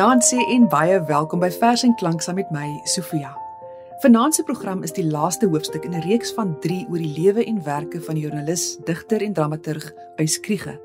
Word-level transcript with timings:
Goeienaand 0.00 0.24
sê 0.24 0.38
en 0.54 0.62
baie 0.72 0.94
welkom 1.04 1.42
by 1.42 1.50
Vers 1.52 1.82
en 1.84 1.92
Klank 2.00 2.22
saam 2.24 2.38
met 2.38 2.48
my, 2.54 2.64
Sofia. 2.88 3.34
Vanaand 4.00 4.32
se 4.32 4.42
program 4.48 4.80
is 4.86 4.94
die 4.96 5.04
laaste 5.04 5.44
hoofstuk 5.52 5.84
in 5.84 5.92
'n 5.92 6.00
reeks 6.06 6.32
van 6.32 6.54
3 6.60 6.86
oor 6.88 6.96
die 6.96 7.12
lewe 7.18 7.44
en 7.44 7.62
werke 7.62 8.00
van 8.00 8.14
die 8.14 8.22
joernalis, 8.22 8.78
digter 8.84 9.20
en 9.22 9.32
dramaturg 9.32 9.92
Uys 10.16 10.40
Kriege. 10.40 10.80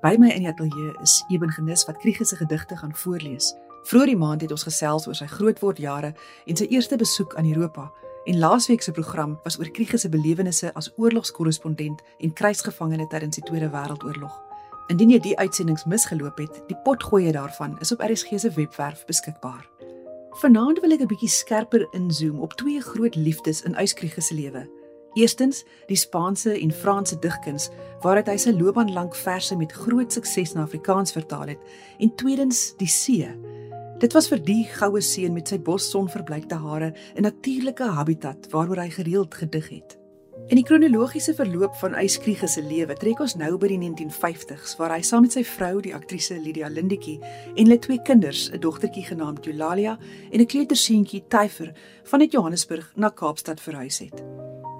By 0.00 0.16
my 0.18 0.30
in 0.30 0.42
die 0.42 0.48
ateljee 0.48 0.94
is 1.02 1.24
Eben 1.28 1.50
Genis 1.50 1.84
wat 1.84 1.98
Kriege 1.98 2.24
se 2.24 2.36
gedigte 2.36 2.76
gaan 2.76 2.94
voorlees. 2.94 3.54
Vroeger 3.82 4.08
die 4.08 4.16
maand 4.16 4.40
het 4.40 4.50
ons 4.50 4.62
gesels 4.62 5.06
oor 5.06 5.14
sy 5.14 5.26
grootwordjare 5.26 6.14
en 6.46 6.56
sy 6.56 6.64
eerste 6.64 6.96
besoek 6.96 7.34
aan 7.34 7.52
Europa. 7.52 7.92
En 8.24 8.38
laasweek 8.38 8.82
se 8.82 8.92
program 8.92 9.38
was 9.42 9.58
oor 9.58 9.70
Kriege 9.70 9.98
se 9.98 10.08
belewennisse 10.08 10.74
as 10.74 10.92
oorlogskorrespondent 10.96 12.02
en 12.18 12.32
krygsgevangene 12.32 13.06
tydens 13.06 13.36
die 13.36 13.44
Tweede 13.44 13.68
Wêreldoorlog. 13.68 14.53
Indien 14.92 15.14
jy 15.14 15.18
die 15.24 15.38
uitsendings 15.38 15.86
misgeloop 15.88 16.38
het, 16.42 16.58
die 16.68 16.76
potgoeie 16.84 17.32
daarvan 17.32 17.78
is 17.80 17.92
op 17.94 18.02
RSG 18.04 18.36
se 18.36 18.50
webwerf 18.52 19.06
beskikbaar. 19.08 19.64
Vanaand 20.42 20.80
wil 20.82 20.92
ek 20.92 21.00
'n 21.00 21.08
bietjie 21.08 21.28
skerper 21.28 21.86
inzoom 21.92 22.40
op 22.40 22.52
twee 22.52 22.80
groot 22.80 23.14
liefdes 23.16 23.62
in 23.62 23.78
Uyskriege 23.80 24.20
se 24.20 24.34
lewe. 24.34 24.68
Eerstens, 25.14 25.64
die 25.86 25.96
Spaanse 25.96 26.60
en 26.60 26.72
Franse 26.72 27.18
digkuns 27.18 27.70
waaruit 28.02 28.26
hy 28.26 28.36
sy 28.36 28.50
loopbaan 28.50 28.92
lank 28.92 29.14
verse 29.14 29.56
met 29.56 29.72
groot 29.72 30.12
sukses 30.12 30.52
na 30.52 30.62
Afrikaans 30.62 31.12
vertaal 31.12 31.46
het, 31.48 31.60
en 31.98 32.14
tweedens, 32.14 32.74
die 32.76 32.88
see. 32.88 33.30
Dit 33.98 34.12
was 34.12 34.28
vir 34.28 34.42
die 34.42 34.64
goue 34.64 35.00
seun 35.00 35.32
met 35.32 35.48
sy 35.48 35.58
bossonverbleikte 35.58 36.54
hare 36.54 36.92
'n 37.16 37.22
natuurlike 37.22 37.84
habitat 37.84 38.50
waaroor 38.50 38.76
hy 38.82 38.90
gereeld 38.90 39.34
gedig 39.34 39.68
het. 39.68 40.03
In 40.44 40.58
die 40.58 40.64
kronologiese 40.68 41.32
verloop 41.34 41.72
van 41.80 41.94
Eyskriege 41.96 42.44
se 42.52 42.60
lewe 42.62 42.92
trek 43.00 43.20
ons 43.24 43.32
nou 43.40 43.54
by 43.56 43.70
die 43.70 43.78
1950s 43.80 44.74
waar 44.76 44.92
hy 44.92 44.98
saam 45.00 45.24
met 45.24 45.32
sy 45.32 45.40
vrou, 45.48 45.78
die 45.80 45.94
aktrise 45.96 46.36
Lydia 46.36 46.68
Lindetjie, 46.68 47.14
en 47.54 47.62
hulle 47.62 47.78
twee 47.80 48.02
kinders, 48.04 48.50
'n 48.52 48.60
dogtertjie 48.60 49.06
genaamd 49.06 49.46
Eulalia 49.46 49.96
en 50.32 50.40
'n 50.40 50.46
kleuterseentjie 50.46 51.24
Tyfer, 51.28 51.72
van 52.04 52.20
Johannesburg 52.20 52.92
na 52.94 53.08
Kaapstad 53.08 53.60
verhuis 53.60 53.98
het. 53.98 54.22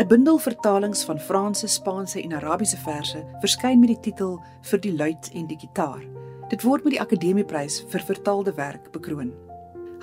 'n 0.01 0.07
Bundel 0.07 0.39
vertalings 0.39 1.05
van 1.05 1.19
Franse, 1.19 1.67
Spaanse 1.67 2.23
en 2.23 2.33
Arabiese 2.33 2.77
verse 2.77 3.25
verskyn 3.41 3.81
met 3.81 3.89
die 3.89 4.01
titel 4.01 4.41
Vir 4.63 4.81
die 4.81 4.97
luit 4.97 5.31
en 5.35 5.47
die 5.47 5.59
gitaar. 5.59 6.03
Dit 6.49 6.63
word 6.63 6.85
met 6.85 6.93
die 6.93 7.01
Akademieprys 7.01 7.85
vir 7.89 8.01
vertaalde 8.01 8.55
werk 8.55 8.93
bekroon. 8.93 9.44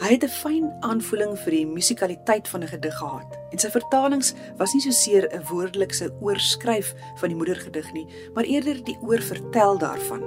Hy 0.02 0.16
het 0.18 0.24
'n 0.24 0.34
fyn 0.34 0.72
aanvoeling 0.82 1.38
vir 1.40 1.52
die 1.52 1.66
musikaliteit 1.68 2.48
van 2.48 2.64
'n 2.64 2.68
gedig 2.68 2.98
gehad 2.98 3.38
en 3.52 3.60
sy 3.60 3.70
vertalings 3.70 4.34
was 4.58 4.74
nie 4.74 4.82
so 4.82 4.92
seer 4.92 5.30
'n 5.30 5.46
woordelikse 5.46 6.10
oorskryf 6.20 6.94
van 7.16 7.30
die 7.30 7.38
moedergedig 7.38 7.94
nie, 7.94 8.08
maar 8.34 8.44
eerder 8.44 8.84
die 8.84 8.98
oorvertel 9.02 9.78
daarvan. 9.78 10.24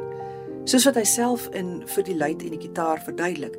Soos 0.64 0.84
wat 0.84 0.94
hy 0.94 1.04
self 1.04 1.48
in 1.48 1.82
vir 1.86 2.04
die 2.04 2.16
luit 2.16 2.42
en 2.42 2.50
die 2.50 2.60
gitaar 2.60 3.02
verduidelik, 3.02 3.58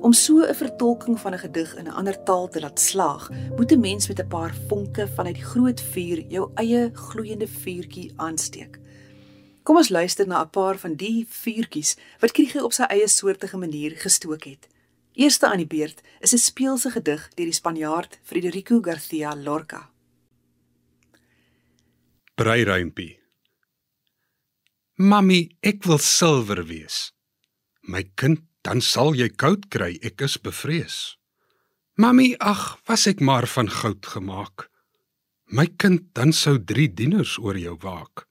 om 0.00 0.12
so 0.12 0.40
'n 0.40 0.54
vertolking 0.54 1.20
van 1.20 1.32
'n 1.34 1.38
gedig 1.38 1.76
in 1.76 1.84
'n 1.84 1.94
ander 1.94 2.22
taal 2.22 2.48
te 2.48 2.60
laat 2.60 2.80
slaag, 2.80 3.30
moet 3.56 3.72
'n 3.72 3.80
mens 3.80 4.08
met 4.08 4.18
'n 4.18 4.28
paar 4.28 4.54
vonke 4.68 5.08
vanuit 5.08 5.34
die 5.34 5.44
groot 5.44 5.80
vuur 5.80 6.24
jou 6.28 6.50
eie 6.54 6.90
gloeiende 6.92 7.48
vuurtjie 7.48 8.12
aansteek. 8.16 8.78
Kom 9.62 9.76
ons 9.76 9.88
luister 9.88 10.26
na 10.26 10.40
'n 10.42 10.50
paar 10.50 10.78
van 10.78 10.94
die 10.94 11.26
vuurtjies 11.28 11.96
wat 12.18 12.32
Kriege 12.32 12.64
op 12.64 12.72
sy 12.72 12.82
eie 12.82 13.08
soortige 13.08 13.56
manier 13.56 13.90
gestook 13.96 14.44
het. 14.44 14.68
Eerste 15.12 15.48
aan 15.50 15.62
die 15.62 15.66
beurt 15.66 16.02
is 16.20 16.32
'n 16.32 16.38
speelse 16.38 16.90
gedig 16.90 17.28
deur 17.34 17.46
die 17.46 17.52
Spanjaard 17.52 18.18
Federico 18.22 18.80
Garcia 18.80 19.34
Lorca. 19.34 19.90
Breiruimpie. 22.34 23.18
Mamy, 24.94 25.50
ek 25.60 25.84
wil 25.84 25.98
silwer 25.98 26.66
wees. 26.66 27.12
My 27.80 28.04
kind, 28.14 28.40
dan 28.62 28.80
sal 28.80 29.14
jy 29.14 29.28
koud 29.28 29.68
kry, 29.68 29.98
ek 30.02 30.20
is 30.20 30.40
bevrees. 30.40 31.16
Mamy, 31.96 32.34
ag, 32.38 32.78
was 32.84 33.06
ek 33.06 33.20
maar 33.20 33.46
van 33.46 33.68
goud 33.68 34.06
gemaak. 34.06 34.70
My 35.46 35.66
kind, 35.66 36.14
dan 36.14 36.32
sou 36.32 36.58
3 36.64 36.94
dieners 36.94 37.38
oor 37.38 37.56
jou 37.58 37.76
waak. 37.80 38.26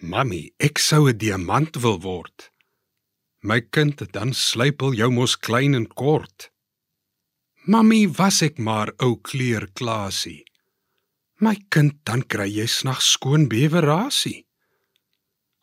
Mamy, 0.00 0.52
ek 0.58 0.78
sou 0.78 1.08
'n 1.08 1.18
diamant 1.18 1.76
wil 1.76 1.98
word. 2.00 2.50
My 3.40 3.60
kind, 3.60 4.02
dan 4.12 4.32
slypel 4.34 4.96
jou 4.98 5.10
mos 5.14 5.36
klein 5.38 5.74
en 5.78 5.86
kort. 5.86 6.50
Mamy, 7.70 8.08
was 8.18 8.42
ek 8.42 8.58
maar 8.58 8.90
ou 9.04 9.18
kleur 9.22 9.68
klasie. 9.78 10.42
My 11.38 11.54
kind, 11.70 11.94
dan 12.02 12.24
kry 12.26 12.48
jy 12.50 12.66
snag 12.66 12.98
skoon 13.04 13.46
bewerasie. 13.46 14.46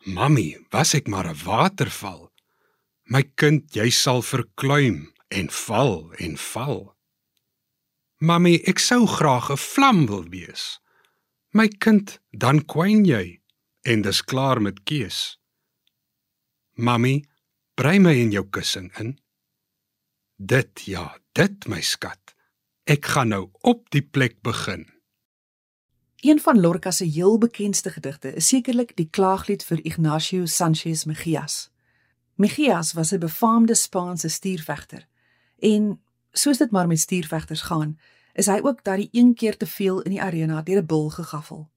Mamy, 0.06 0.56
was 0.72 0.94
ek 0.94 1.08
maar 1.08 1.28
'n 1.28 1.36
waterval. 1.44 2.32
My 3.04 3.22
kind, 3.22 3.68
jy 3.74 3.90
sal 3.90 4.22
verkluim 4.22 5.12
en 5.28 5.50
val 5.50 6.14
en 6.18 6.36
val. 6.36 6.96
Mamy, 8.18 8.62
ek 8.64 8.78
sou 8.78 9.06
graag 9.06 9.50
'n 9.50 9.56
vlam 9.56 10.06
wil 10.06 10.24
wees. 10.30 10.80
My 11.52 11.68
kind, 11.68 12.20
dan 12.32 12.64
kwyn 12.64 13.04
jy 13.04 13.40
en 13.84 14.02
dis 14.02 14.22
klaar 14.22 14.60
met 14.60 14.84
keus. 14.84 15.38
Mamy, 16.74 17.24
Brei 17.76 17.98
my 18.00 18.14
in 18.16 18.30
jou 18.32 18.40
kussing 18.48 18.86
in. 18.96 19.10
Dit 20.40 20.86
ja, 20.88 21.18
dit 21.36 21.66
my 21.68 21.82
skat. 21.84 22.32
Ek 22.88 23.04
gaan 23.12 23.34
nou 23.34 23.42
op 23.68 23.90
die 23.92 24.00
plek 24.00 24.38
begin. 24.40 24.86
Een 26.24 26.40
van 26.40 26.60
Lorca 26.60 26.90
se 26.90 27.04
heel 27.04 27.36
bekendste 27.38 27.92
gedigte 27.92 28.32
is 28.32 28.48
sekerlik 28.48 28.96
die 28.96 29.10
klaaglied 29.10 29.64
vir 29.68 29.84
Ignacio 29.84 30.46
Sanchez 30.46 31.04
Mejias. 31.04 31.68
Mejias 32.40 32.94
was 32.96 33.12
'n 33.12 33.20
befaamde 33.20 33.74
Spaanse 33.74 34.28
stuurvegter 34.28 35.06
en 35.58 36.00
soos 36.32 36.58
dit 36.58 36.70
maar 36.70 36.86
met 36.86 37.00
stuurvegters 37.00 37.68
gaan, 37.68 37.98
is 38.32 38.46
hy 38.46 38.60
ook 38.62 38.84
daardie 38.84 39.08
een 39.12 39.34
keer 39.34 39.56
te 39.56 39.66
veel 39.66 40.00
in 40.00 40.10
die 40.10 40.22
arena 40.22 40.62
deur 40.62 40.80
'n 40.80 40.86
bul 40.86 41.10
gegaffel. 41.10 41.68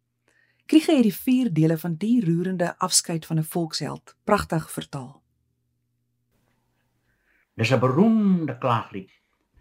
Kriege 0.66 0.96
het 0.96 1.04
die 1.04 1.16
vier 1.16 1.54
dele 1.54 1.78
van 1.78 1.96
die 1.96 2.26
roerende 2.26 2.78
afskeid 2.78 3.26
van 3.26 3.38
'n 3.38 3.44
volksheld 3.44 4.16
pragtig 4.24 4.72
vertaal. 4.72 5.19
Dis 7.60 7.72
'n 7.72 7.80
beroemde 7.80 8.58
klaaglied. 8.58 9.12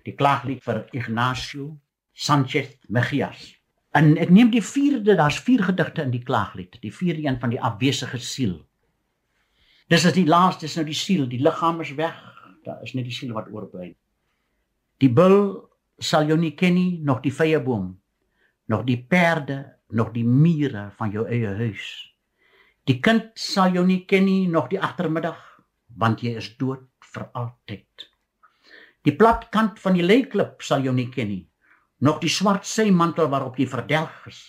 Die 0.07 0.15
klaaglied 0.15 0.63
vir 0.63 0.87
Ignacio 0.95 1.81
Sanchez 2.13 2.77
Mejias. 2.89 3.59
En 3.91 4.17
ek 4.17 4.31
neem 4.31 4.51
die 4.51 4.63
vierde, 4.63 5.17
daar's 5.19 5.41
vier 5.43 5.65
gedigte 5.65 6.03
in 6.03 6.11
die 6.11 6.23
klaaglied, 6.23 6.79
die 6.81 6.95
vierde 6.95 7.27
een 7.27 7.41
van 7.41 7.51
die 7.51 7.61
afwesige 7.61 8.19
siel. 8.19 8.67
Dis 9.89 10.05
is 10.05 10.13
die 10.13 10.27
laaste, 10.27 10.67
dis 10.67 10.77
nou 10.77 10.85
die 10.87 10.95
siel, 10.95 11.27
die 11.29 11.43
liggaam 11.43 11.81
is 11.81 11.95
weg, 11.95 12.19
daar 12.65 12.83
is 12.83 12.95
net 12.95 13.05
die 13.05 13.13
siel 13.13 13.33
wat 13.33 13.49
oorbly. 13.51 13.97
Die 14.99 15.11
bul 15.11 15.39
sal 15.99 16.27
jou 16.27 16.39
nie 16.39 16.55
ken 16.55 16.75
nie, 16.75 17.01
nog 17.03 17.21
die 17.21 17.33
vrye 17.33 17.61
boom, 17.61 18.01
nog 18.67 18.85
die 18.85 19.01
perde, 19.03 19.75
nog 19.89 20.13
die 20.13 20.25
mure 20.25 20.91
van 20.99 21.11
jou 21.11 21.27
eie 21.27 21.55
huis. 21.57 22.15
Die 22.85 23.01
kind 23.01 23.33
sal 23.35 23.73
jou 23.73 23.87
nie 23.87 24.05
ken 24.07 24.25
nie, 24.25 24.47
nog 24.49 24.69
die 24.69 24.81
agtermiddag, 24.81 25.41
want 25.97 26.23
jy 26.23 26.37
is 26.37 26.57
dood 26.57 26.87
vir 27.15 27.29
altyd. 27.35 28.09
Die 29.07 29.15
plat 29.17 29.49
kant 29.55 29.79
van 29.83 29.97
die 29.97 30.05
leiklip 30.05 30.63
sal 30.65 30.85
jou 30.85 30.95
nie 30.95 31.09
ken 31.13 31.31
nie. 31.33 31.45
Nog 32.05 32.21
die 32.23 32.31
swart 32.31 32.67
seimantel 32.67 33.31
waarop 33.33 33.59
jy 33.59 33.67
verdelg 33.71 34.27
is. 34.31 34.41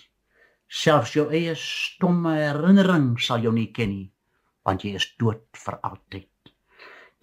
Selfs 0.69 1.15
jou 1.15 1.29
eie 1.33 1.55
stomme 1.57 2.35
herinnering 2.37 3.15
sal 3.17 3.41
jou 3.41 3.53
nie 3.55 3.71
ken 3.73 3.89
nie, 3.89 4.09
want 4.65 4.83
jy 4.85 4.93
is 4.99 5.07
dood 5.21 5.45
vir 5.57 5.79
altyd. 5.81 6.29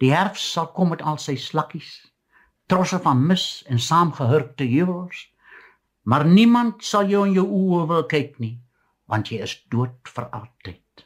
Die 0.03 0.11
herfs 0.11 0.43
sal 0.53 0.67
kom 0.75 0.91
met 0.93 1.01
al 1.01 1.17
sy 1.21 1.37
slakkies, 1.39 1.91
trosse 2.67 2.99
van 3.05 3.23
mis 3.29 3.63
en 3.71 3.79
saamgehurkte 3.79 4.67
heuwels, 4.67 5.23
maar 6.03 6.25
niemand 6.27 6.83
sal 6.83 7.07
jou 7.09 7.23
in 7.27 7.33
jou 7.37 7.45
oë 7.47 7.85
wil 7.93 8.03
kyk 8.11 8.35
nie, 8.43 8.57
want 9.07 9.31
jy 9.31 9.39
is 9.45 9.55
dood 9.71 10.11
vir 10.11 10.27
altyd. 10.35 11.05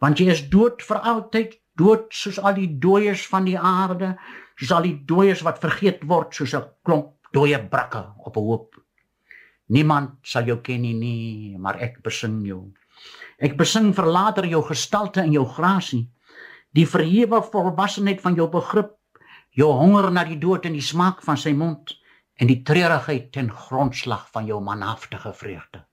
Want 0.00 0.20
jy 0.20 0.30
is 0.32 0.42
dood 0.52 0.82
vir 0.84 1.02
altyd, 1.12 1.54
dood 1.80 2.12
soos 2.12 2.38
al 2.38 2.56
die 2.58 2.68
dooies 2.82 3.24
van 3.30 3.48
die 3.48 3.58
aarde, 3.58 4.14
soos 4.60 4.74
al 4.76 4.86
die 4.88 4.96
dooies 5.08 5.44
wat 5.46 5.62
vergeet 5.62 6.04
word 6.12 6.36
soos 6.36 6.54
'n 6.54 6.68
klomp 6.84 7.16
dooie 7.32 7.58
brakke 7.72 8.02
op 8.26 8.36
'n 8.36 8.46
hoop. 8.48 8.76
Niemand 9.76 10.18
sal 10.22 10.44
jou 10.44 10.58
ken 10.66 10.82
nie, 10.82 10.94
nie, 10.94 11.58
maar 11.58 11.76
ek 11.80 12.02
besing 12.02 12.46
jou. 12.46 12.72
Ek 13.38 13.56
besing 13.56 13.94
vir 13.94 14.06
later 14.06 14.44
jou 14.46 14.62
gestalte 14.62 15.20
en 15.20 15.32
jou 15.32 15.46
grasie, 15.46 16.10
die 16.72 16.86
verhewe 16.86 17.42
volwassenheid 17.42 18.20
van 18.20 18.34
jou 18.34 18.48
begrip, 18.48 18.90
jou 19.50 19.72
honger 19.72 20.10
na 20.10 20.24
die 20.24 20.38
dood 20.38 20.66
en 20.66 20.72
die 20.72 20.88
smaak 20.92 21.22
van 21.22 21.36
sy 21.36 21.52
mond 21.52 21.96
en 22.40 22.46
die 22.46 22.62
treurigheid 22.62 23.32
ten 23.32 23.50
grondslag 23.50 24.28
van 24.32 24.46
jou 24.46 24.60
manhaftige 24.60 25.32
vreugde. 25.32 25.84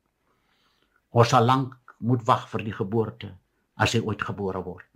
Ons 1.11 1.29
sal 1.29 1.45
lank 1.45 1.75
moet 1.99 2.25
wag 2.25 2.49
vir 2.49 2.63
die 2.63 2.73
geboorte 2.73 3.37
as 3.77 3.93
hy 3.93 4.01
ooit 4.01 4.21
gebore 4.21 4.63
word 4.63 4.86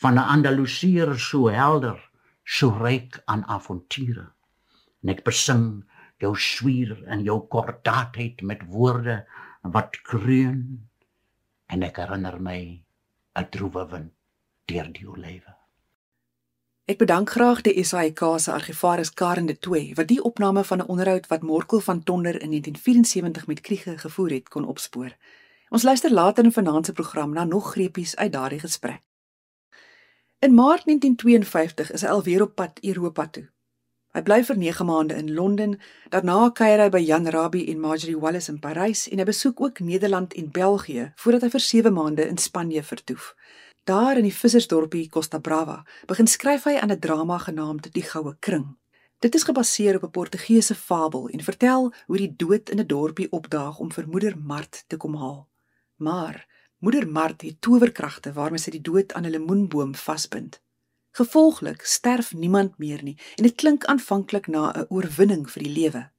van 0.00 0.14
'n 0.14 0.28
Andalusier 0.34 1.18
so 1.18 1.48
helder, 1.48 2.10
so 2.44 2.68
ryk 2.70 3.22
aan 3.24 3.44
avonture. 3.44 4.32
En 5.02 5.08
ek 5.08 5.24
besing 5.24 5.84
jou 6.18 6.36
swier 6.36 7.04
en 7.06 7.22
jou 7.22 7.40
kordaatheid 7.48 8.42
met 8.42 8.62
woorde 8.68 9.26
wat 9.62 10.00
kreun 10.02 10.88
en 11.66 11.82
ek 11.82 11.96
herinner 11.96 12.40
my 12.40 12.84
'n 13.36 13.48
droewe 13.50 13.86
wind 13.90 14.12
deur 14.64 14.92
die 14.92 15.08
olywe. 15.08 15.54
Ek 16.84 16.98
bedank 16.98 17.30
graag 17.30 17.60
die 17.62 17.84
SAIK 17.84 18.20
se 18.36 18.52
argivaris 18.52 19.14
Karen 19.14 19.46
de 19.46 19.58
Tooy 19.58 19.92
wat 19.94 20.08
die 20.08 20.22
opname 20.22 20.64
van 20.64 20.78
'n 20.78 20.88
onderhoud 20.88 21.26
wat 21.26 21.42
Morkel 21.42 21.80
van 21.80 22.02
Tonder 22.02 22.42
in 22.42 22.50
1974 22.50 23.46
met 23.46 23.60
Kriege 23.60 23.98
gevoer 23.98 24.30
het 24.30 24.48
kon 24.48 24.64
opspoor. 24.64 25.16
Ons 25.68 25.82
luister 25.82 26.12
later 26.12 26.44
in 26.44 26.52
vanaand 26.52 26.86
se 26.86 26.92
program 26.92 27.32
na 27.32 27.44
nog 27.44 27.70
greepies 27.70 28.16
uit 28.16 28.32
daardie 28.32 28.60
gesprek. 28.60 29.09
In 30.42 30.54
Maart 30.54 30.84
1952 30.84 31.90
is 31.92 32.00
hy 32.00 32.08
alweer 32.08 32.42
op 32.42 32.54
pad 32.56 32.78
Europa 32.80 33.26
toe. 33.28 33.42
Hy 34.16 34.22
bly 34.24 34.38
vir 34.48 34.56
9 34.56 34.86
maande 34.88 35.18
in 35.20 35.34
Londen, 35.36 35.74
daarna 36.14 36.46
kuier 36.56 36.80
hy 36.80 36.86
by 36.94 37.00
Jan 37.04 37.28
Rabie 37.28 37.66
en 37.68 37.82
Marjorie 37.82 38.16
Wallace 38.16 38.48
in 38.48 38.56
Parys 38.62 39.02
en 39.12 39.20
hy 39.20 39.26
besoek 39.28 39.60
ook 39.60 39.82
Nederland 39.84 40.32
en 40.40 40.48
België 40.48 41.10
voordat 41.20 41.44
hy 41.44 41.50
vir 41.52 41.64
7 41.66 41.92
maande 41.92 42.24
in 42.24 42.40
Spanje 42.40 42.80
vertoef. 42.80 43.34
Daar 43.84 44.16
in 44.16 44.24
die 44.24 44.32
vissersdorpie 44.32 45.10
Costa 45.12 45.42
Brava 45.44 45.82
begin 46.08 46.32
skryf 46.36 46.64
hy 46.64 46.78
aan 46.80 46.96
'n 46.96 47.04
drama 47.04 47.36
genaamd 47.38 47.92
Die 47.92 48.06
Goue 48.08 48.32
Kring. 48.40 48.78
Dit 49.20 49.34
is 49.34 49.44
gebaseer 49.44 50.00
op 50.00 50.08
'n 50.08 50.16
Portugese 50.16 50.74
fabel 50.74 51.28
en 51.28 51.44
vertel 51.44 51.92
hoe 52.06 52.16
die 52.16 52.32
dood 52.36 52.70
in 52.70 52.80
'n 52.80 52.86
dorpie 52.86 53.28
opdaag 53.30 53.78
om 53.78 53.92
vir 53.92 54.08
moeder 54.08 54.38
Mart 54.38 54.84
te 54.88 54.96
kom 54.96 55.14
haal. 55.14 55.48
Maar 55.96 56.46
moeder 56.80 57.08
Mart 57.08 57.42
het 57.42 57.60
towerkragte 57.60 58.32
waarmee 58.32 58.60
sy 58.60 58.70
die 58.70 58.80
dood 58.80 59.12
aan 59.12 59.26
'n 59.26 59.30
lemoenboom 59.30 59.94
vasbind. 59.94 60.60
Gevolglik 61.12 61.82
sterf 61.84 62.32
niemand 62.34 62.78
meer 62.78 63.02
nie 63.02 63.16
en 63.36 63.42
dit 63.42 63.54
klink 63.54 63.84
aanvanklik 63.84 64.46
na 64.46 64.72
'n 64.72 64.86
oorwinning 64.88 65.50
vir 65.50 65.62
die 65.62 65.72
lewe. 65.72 66.10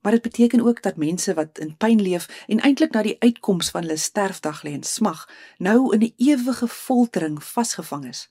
Maar 0.00 0.12
dit 0.12 0.22
beteken 0.22 0.60
ook 0.60 0.82
dat 0.82 0.96
mense 0.96 1.34
wat 1.34 1.58
in 1.58 1.76
pyn 1.76 2.02
leef 2.02 2.44
en 2.46 2.60
eintlik 2.60 2.92
na 2.92 3.02
die 3.02 3.16
uitkoms 3.18 3.70
van 3.70 3.82
hulle 3.82 3.96
sterfdag 3.96 4.62
lê 4.62 4.72
en 4.72 4.82
smag, 4.82 5.28
nou 5.58 5.94
in 5.94 6.00
'n 6.02 6.14
ewige 6.16 6.68
foltering 6.68 7.44
vasgevang 7.44 8.06
is. 8.06 8.30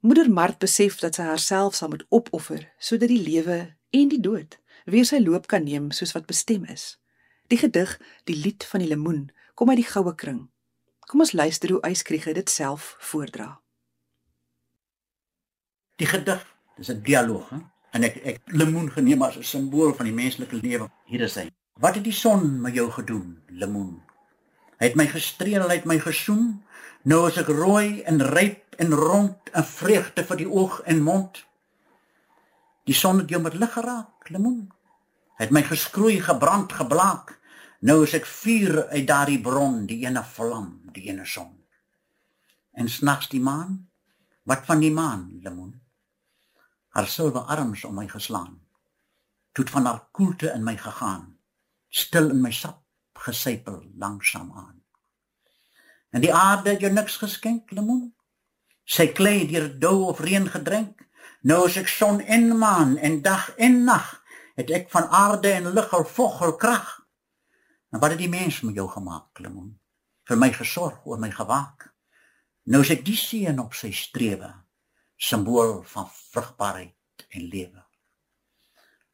Moeder 0.00 0.30
Mart 0.30 0.58
besef 0.58 0.98
dat 0.98 1.14
sy 1.14 1.22
haarself 1.22 1.74
sal 1.74 1.88
moet 1.88 2.06
opoffer 2.08 2.72
sodat 2.78 3.08
die 3.08 3.22
lewe 3.22 3.76
en 3.90 4.08
die 4.08 4.20
dood 4.20 4.58
weer 4.84 5.04
sy 5.04 5.18
loop 5.18 5.46
kan 5.46 5.64
neem 5.64 5.90
soos 5.90 6.12
wat 6.12 6.26
bestem 6.26 6.64
is. 6.64 6.98
Die 7.46 7.58
gedig, 7.58 8.00
die 8.24 8.36
lied 8.36 8.64
van 8.64 8.80
die 8.80 8.88
lemoen, 8.88 9.30
kom 9.54 9.68
uit 9.68 9.76
die 9.76 9.90
goue 9.90 10.14
kring. 10.14 10.48
Kom 11.06 11.22
ons 11.22 11.32
luister 11.32 11.70
hoe 11.70 11.80
Eyskriege 11.86 12.32
dit 12.34 12.50
self 12.50 12.96
voordra. 12.98 13.60
Die 16.02 16.06
gedig, 16.06 16.42
dis 16.76 16.88
'n 16.90 17.02
dialoog, 17.02 17.48
hè? 17.50 17.58
En 17.90 18.02
ek 18.02 18.16
ek 18.16 18.40
lemoen 18.44 18.90
geneem 18.90 19.22
as 19.22 19.36
'n 19.36 19.42
simbool 19.42 19.94
van 19.94 20.04
die 20.04 20.14
menslike 20.14 20.56
lewe. 20.56 20.90
Hier 21.04 21.20
is 21.20 21.34
hy. 21.34 21.50
Wat 21.72 21.94
het 21.94 22.04
die 22.04 22.12
son 22.12 22.60
met 22.60 22.74
jou 22.74 22.90
gedoen, 22.90 23.42
lemoen? 23.46 24.02
Hy 24.78 24.86
het 24.86 24.94
my 24.94 25.06
gestreel, 25.06 25.68
hy 25.68 25.74
het 25.74 25.84
my 25.84 25.98
gesoen. 25.98 26.64
Nou 27.02 27.26
as 27.26 27.36
ek 27.36 27.46
rooi 27.46 28.02
en 28.02 28.20
ryp 28.22 28.74
en 28.76 28.92
rond, 28.92 29.36
'n 29.54 29.62
vreugde 29.62 30.24
vir 30.24 30.36
die 30.36 30.50
oog 30.50 30.80
en 30.80 31.02
mond. 31.02 31.46
Die 32.84 32.94
son 32.94 33.18
het 33.18 33.28
jou 33.28 33.42
met 33.42 33.54
lig 33.54 33.72
geraak, 33.72 34.28
lemoen. 34.28 34.72
Hy 35.36 35.44
het 35.44 35.50
my 35.50 35.62
geskroei, 35.62 36.20
gebrand, 36.20 36.72
geblaak. 36.72 37.35
Nou 37.86 38.02
is 38.02 38.16
ek 38.18 38.26
vuur 38.26 38.86
uit 38.90 39.06
daardie 39.06 39.40
bron, 39.40 39.84
die 39.86 40.02
ene 40.06 40.24
vlam, 40.34 40.70
die 40.92 41.06
ene 41.10 41.26
son. 41.26 41.52
En 42.74 42.90
snags 42.90 43.30
die 43.30 43.40
maan? 43.40 43.84
Wat 44.42 44.66
van 44.66 44.82
die 44.82 44.92
maan, 44.92 45.28
lemoen? 45.42 45.74
haar 46.96 47.08
silwer 47.12 47.44
arms 47.52 47.84
om 47.84 47.94
my 47.94 48.06
geslaan. 48.08 48.54
Toe 49.52 49.66
van 49.68 49.84
haar 49.84 50.08
koelte 50.16 50.48
in 50.52 50.64
my 50.64 50.76
gegaan, 50.80 51.36
stil 51.88 52.30
in 52.32 52.40
my 52.40 52.50
sap 52.50 52.80
gesypel 53.26 53.82
langsam 54.00 54.48
aan. 54.56 54.80
En 56.10 56.24
die 56.24 56.32
aarde 56.32 56.72
het 56.72 56.80
jou 56.80 56.92
niks 56.92 57.18
geskenk, 57.20 57.70
lemoen. 57.76 58.14
Sy 58.84 59.10
klei 59.12 59.44
deur 59.50 59.68
dou 59.80 60.06
of 60.08 60.22
reën 60.24 60.48
gedrink. 60.48 61.04
Nou 61.44 61.66
as 61.66 61.76
ek 61.76 61.92
son 61.92 62.22
en 62.24 62.48
maan 62.56 62.96
en 62.96 63.20
dag 63.22 63.50
en 63.60 63.82
nag, 63.84 64.08
het 64.56 64.72
ek 64.72 64.88
van 64.92 65.10
aarde 65.12 65.52
en 65.52 65.72
lug 65.76 65.92
al 65.92 66.08
vogel 66.08 66.56
krag. 66.56 66.95
En 67.90 68.00
wat 68.00 68.10
het 68.10 68.18
die 68.18 68.32
mens 68.32 68.60
met 68.60 68.74
jou 68.74 68.88
gemaak, 68.90 69.38
lemoen? 69.38 69.74
Vir 70.26 70.38
my 70.38 70.50
gesorg 70.52 71.04
oor 71.06 71.18
my 71.22 71.30
gewaak. 71.30 71.92
Nou 72.66 72.82
as 72.82 72.90
ek 72.90 73.04
die 73.06 73.16
seën 73.16 73.58
op 73.62 73.74
sy 73.78 73.92
strewe 73.94 74.50
simbool 75.16 75.82
van 75.82 76.08
vrugbaarheid 76.10 77.26
en 77.28 77.48
lewe. 77.48 77.84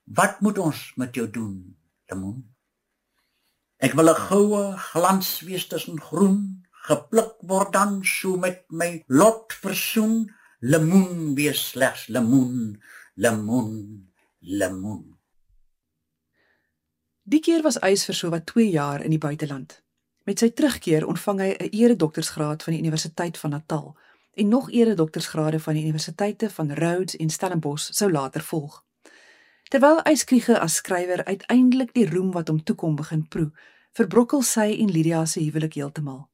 Wat 0.04 0.40
moet 0.40 0.58
ons 0.58 0.80
met 0.96 1.14
jou 1.14 1.28
doen, 1.30 1.76
Lemoen? 2.10 2.42
Ek 3.78 3.94
wil 3.98 4.10
'n 4.10 4.22
goue 4.28 4.62
glans 4.90 5.40
wees 5.46 5.66
tussen 5.66 6.00
groen, 6.00 6.66
gepluk 6.88 7.34
word 7.50 7.72
dan 7.72 8.04
so 8.04 8.36
met 8.36 8.64
my 8.70 9.04
lot 9.08 9.52
versoen, 9.52 10.30
lemoen 10.60 11.34
wees 11.34 11.68
slegs 11.70 12.06
lemoen, 12.06 12.82
lemoen, 13.14 14.12
lemoen. 14.40 15.18
Die 17.24 17.38
keer 17.38 17.62
was 17.62 17.78
Eis 17.78 18.02
vir 18.02 18.16
so 18.18 18.28
wat 18.34 18.48
2 18.50 18.70
jaar 18.70 19.02
in 19.02 19.12
die 19.14 19.18
buiteland. 19.18 19.76
Met 20.26 20.40
sy 20.42 20.48
terugkeer 20.50 21.06
ontvang 21.06 21.40
hy 21.40 21.50
'n 21.54 21.68
eredoktorsgraad 21.70 22.62
van 22.62 22.72
die 22.74 22.80
Universiteit 22.80 23.38
van 23.38 23.50
Natal 23.50 23.96
en 24.34 24.48
nog 24.48 24.70
ere 24.70 24.94
doktorsgrade 24.94 25.60
van 25.60 25.74
die 25.74 25.82
universiteite 25.82 26.50
van 26.50 26.72
Rhodes 26.72 27.16
en 27.16 27.30
Stellenbosch 27.30 27.92
sou 27.94 28.10
later 28.10 28.40
volg. 28.40 28.84
Terwyl 29.70 30.02
Eyskriege 30.02 30.58
as 30.58 30.74
skrywer 30.74 31.24
uiteindelik 31.24 31.94
die 31.94 32.10
roem 32.10 32.32
wat 32.32 32.48
hom 32.48 32.62
toekom 32.64 32.96
begin 32.96 33.28
proe, 33.28 33.50
verbrokkel 33.92 34.42
sy 34.42 34.76
en 34.80 34.90
Lydia 34.90 35.24
se 35.24 35.40
huwelik 35.40 35.74
heeltemal. 35.74 36.28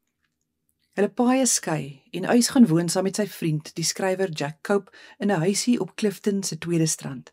Hulle 0.95 1.09
paai 1.09 1.47
skei 1.47 2.03
en 2.11 2.25
Eys 2.25 2.49
gaan 2.49 2.67
woon 2.67 2.89
saam 2.89 3.05
met 3.05 3.17
sy 3.17 3.27
vriend, 3.27 3.75
die 3.75 3.85
skrywer 3.85 4.31
Jack 4.31 4.63
Cope, 4.63 4.93
in 5.19 5.31
'n 5.31 5.41
huisie 5.41 5.81
op 5.81 5.97
Clifton 5.97 6.43
se 6.43 6.59
tweede 6.59 6.87
strand. 6.87 7.33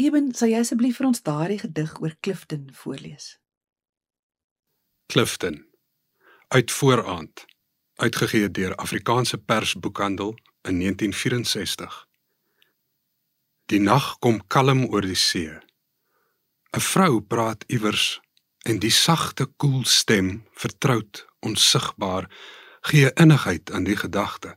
Eben, 0.00 0.30
sal 0.32 0.48
jy 0.48 0.60
asseblief 0.62 0.96
vir 1.00 1.10
ons 1.10 1.22
daardie 1.26 1.58
gedig 1.60 1.90
oor 2.00 2.14
Clifton 2.24 2.70
voorlees? 2.72 3.34
Clifton 5.12 5.66
uit 6.48 6.70
vooraand 6.72 7.44
uitgegee 8.00 8.48
deur 8.50 8.74
Afrikaanse 8.80 9.38
Persboekhandel 9.38 10.32
in 10.62 10.78
1964. 10.78 12.06
Die 13.66 13.80
nag 13.80 14.16
kom 14.18 14.40
kalm 14.46 14.86
oor 14.88 15.04
die 15.04 15.18
see. 15.18 15.52
'n 16.76 16.80
Vrou 16.80 17.20
praat 17.20 17.64
iewers 17.68 18.20
en 18.64 18.78
die 18.78 18.94
sagte 18.94 19.46
koel 19.56 19.84
stem, 19.84 20.44
vertroud, 20.52 21.26
onsigbaar, 21.40 22.30
gee 22.80 23.12
innigheid 23.14 23.70
aan 23.70 23.84
die 23.84 23.96
gedagte. 23.96 24.56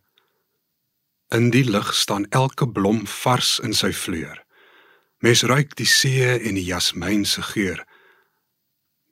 In 1.28 1.50
die 1.50 1.66
lig 1.70 1.94
staan 1.94 2.26
elke 2.30 2.68
blom 2.72 3.08
vars 3.08 3.60
in 3.60 3.74
sy 3.74 3.92
vleur. 3.92 4.43
Mens 5.24 5.46
ruik 5.48 5.76
die 5.80 5.88
see 5.88 6.28
en 6.36 6.58
die 6.60 6.68
jasmiin 6.68 7.24
se 7.26 7.42
geur. 7.54 7.80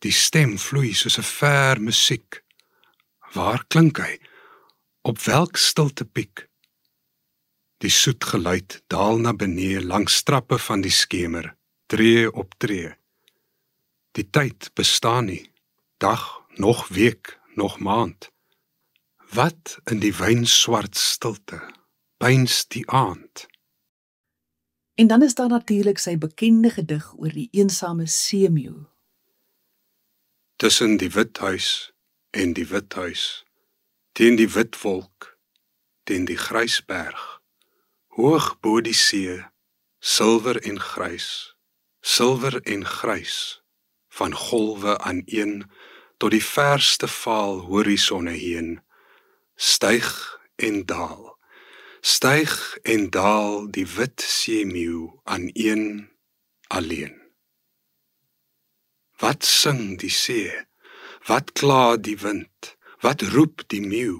Die 0.03 0.11
stem 0.11 0.57
vloei 0.59 0.93
soos 0.93 1.17
'n 1.17 1.27
ver 1.39 1.79
musiek 1.79 2.41
Waar 3.31 3.63
klink 3.67 3.97
hy? 4.03 4.19
Op 5.07 5.21
welk 5.23 5.55
stilte 5.57 6.05
piek? 6.05 6.49
Die 7.79 7.89
soet 7.89 8.23
geluid 8.27 8.81
daal 8.91 9.21
na 9.23 9.31
benee 9.33 9.79
langs 9.81 10.23
trappe 10.27 10.57
van 10.59 10.83
die 10.83 10.91
skemer, 10.91 11.55
tree 11.87 12.27
op 12.27 12.53
tree. 12.59 12.91
Die 14.11 14.27
tyd 14.29 14.69
bestaan 14.75 15.25
nie. 15.31 15.51
Dag, 15.97 16.43
nog 16.59 16.87
week, 16.87 17.39
nog 17.55 17.79
maand. 17.79 18.29
Wat 19.31 19.79
in 19.85 20.03
die 20.03 20.13
wynswart 20.15 20.97
stilte 20.97 21.61
pyns 22.19 22.67
die 22.67 22.83
aand. 22.89 23.47
En 24.95 25.07
dan 25.07 25.23
is 25.23 25.35
daar 25.35 25.49
natuurlik 25.49 25.97
sy 25.97 26.17
bekende 26.17 26.69
gedig 26.69 27.13
oor 27.17 27.31
die 27.33 27.47
eensame 27.51 28.07
seemeeu. 28.07 28.85
Tussen 30.55 30.97
die 30.97 31.09
wit 31.09 31.37
huis 31.37 31.91
en 32.29 32.53
die 32.53 32.67
wit 32.67 32.93
huis 32.93 33.45
teen 34.11 34.35
die 34.35 34.49
wit 34.49 34.75
wolk 34.81 35.37
teen 36.03 36.25
die 36.27 36.37
grys 36.37 36.81
berg 36.85 37.41
hoog 38.15 38.47
bo 38.59 38.81
die 38.83 38.95
see 38.95 39.37
silwer 39.99 40.59
en 40.67 40.79
grys 40.79 41.27
silwer 42.13 42.59
en 42.61 42.85
grys 42.87 43.37
van 44.19 44.35
golwe 44.35 44.97
aan 44.99 45.21
een 45.25 45.53
tot 46.19 46.35
die 46.35 46.43
verste 46.43 47.07
vaal 47.07 47.63
horisonne 47.71 48.35
heen 48.35 48.73
styg 49.55 50.11
en 50.55 50.83
daal 50.85 51.30
styg 52.01 52.77
en 52.83 53.09
daal 53.09 53.69
die 53.69 53.87
wit 53.97 54.21
seemeeu 54.21 55.21
aan 55.23 55.49
een 55.53 56.09
alleen 56.67 57.15
wat 59.21 59.45
sing 59.45 59.97
die 60.01 60.09
see 60.09 60.49
Wat 61.29 61.51
kla 61.53 61.97
die 62.01 62.17
wind? 62.17 62.75
Wat 63.01 63.21
roep 63.21 63.61
die 63.69 63.81
meeu? 63.81 64.17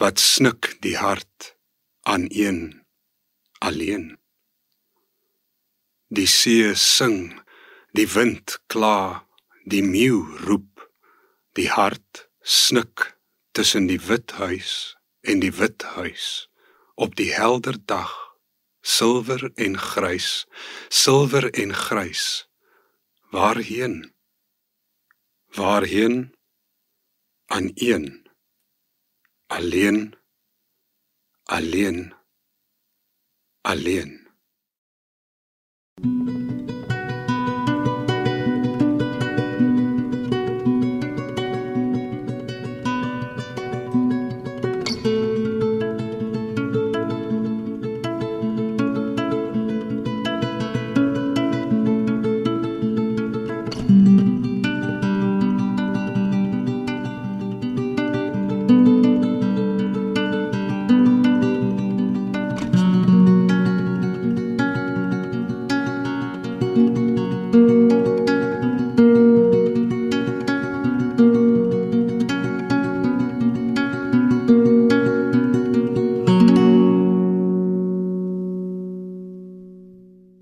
Wat 0.00 0.18
snik 0.18 0.76
die 0.80 0.96
hart 0.96 1.56
aan 2.08 2.24
een 2.32 2.80
alleen? 3.58 4.16
Die 6.08 6.26
see 6.26 6.72
sing, 6.74 7.42
die 7.92 8.08
wind 8.08 8.56
kla, 8.72 9.26
die 9.68 9.82
meeu 9.84 10.24
roep, 10.48 10.88
die 11.52 11.68
hart 11.68 12.30
snik 12.40 13.12
tussen 13.52 13.86
die 13.86 14.00
wit 14.00 14.32
huis 14.40 14.96
en 15.20 15.44
die 15.44 15.52
wit 15.52 15.84
huis 15.92 16.48
op 17.00 17.16
die 17.16 17.32
helder 17.32 17.78
dag 17.84 18.10
silwer 18.80 19.50
en 19.54 19.78
grys, 19.78 20.46
silwer 20.88 21.50
en 21.50 21.74
grys. 21.74 22.48
Waarheen? 23.30 24.14
Waarheen? 25.46 26.34
Aan 27.46 27.70
een. 27.74 28.30
Alleen. 29.46 30.14
Alleen. 31.44 32.14
Alleen. 33.60 34.28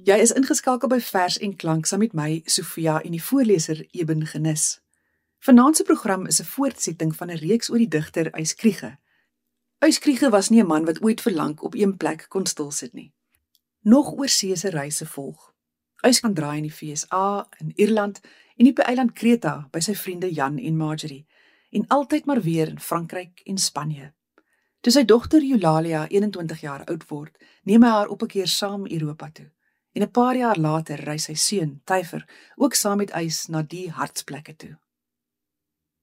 Jy 0.08 0.16
is 0.24 0.30
ingeskakel 0.32 0.88
by 0.88 0.96
Vers 1.04 1.34
en 1.44 1.50
Klank 1.60 1.84
saam 1.84 2.00
met 2.00 2.14
my 2.16 2.38
Sofia 2.48 2.94
en 3.04 3.12
die 3.12 3.20
voorleser 3.20 3.82
Eben 3.92 4.22
Genis. 4.30 4.78
Vanaand 5.44 5.76
se 5.76 5.84
program 5.84 6.24
is 6.26 6.40
'n 6.40 6.48
voortsetting 6.48 7.16
van 7.16 7.30
'n 7.30 7.36
reeks 7.36 7.68
oor 7.70 7.78
die 7.78 7.88
digter 7.88 8.30
Uyskriege. 8.38 8.96
Uyskriege 9.84 10.30
was 10.30 10.48
nie 10.48 10.62
'n 10.62 10.66
man 10.66 10.84
wat 10.84 11.02
ooit 11.02 11.20
vir 11.20 11.32
lank 11.32 11.62
op 11.62 11.74
een 11.74 11.96
plek 11.96 12.26
kon 12.28 12.46
stil 12.46 12.70
sit 12.70 12.92
nie. 12.92 13.12
Nog 13.80 14.12
oorsee 14.12 14.56
se 14.56 14.68
reise 14.70 15.06
volg. 15.06 15.54
Uys 16.06 16.20
kan 16.20 16.34
draai 16.34 16.56
in 16.56 16.62
die 16.62 16.72
FSA, 16.72 17.48
in 17.58 17.72
Ierland 17.76 18.20
en 18.56 18.68
op 18.68 18.76
die 18.76 18.84
eiland 18.84 19.12
Kreta 19.12 19.68
by 19.70 19.80
sy 19.80 19.94
vriende 19.94 20.32
Jan 20.32 20.58
en 20.58 20.76
Marjorie 20.76 21.26
en 21.70 21.86
altyd 21.86 22.24
maar 22.24 22.40
weer 22.42 22.68
in 22.68 22.80
Frankryk 22.80 23.40
en 23.44 23.58
Spanje. 23.58 24.12
Toe 24.80 24.92
sy 24.92 25.04
dogter 25.04 25.42
Eulalia 25.42 26.06
21 26.08 26.60
jaar 26.60 26.84
oud 26.84 27.08
word, 27.08 27.38
neem 27.62 27.82
hy 27.82 27.88
haar 27.88 28.08
op 28.08 28.22
'n 28.22 28.26
keer 28.26 28.46
saam 28.46 28.86
Europa 28.86 29.30
toe. 29.30 29.50
En 29.92 30.02
'n 30.02 30.10
paar 30.10 30.36
jaar 30.36 30.58
later 30.58 31.00
reis 31.00 31.24
sy 31.24 31.34
seun, 31.34 31.80
Tyfer, 31.84 32.28
ook 32.56 32.74
saam 32.74 32.96
met 32.96 33.10
Ys 33.10 33.46
na 33.46 33.62
die 33.62 33.90
hartsplekke 33.90 34.56
toe. 34.56 34.78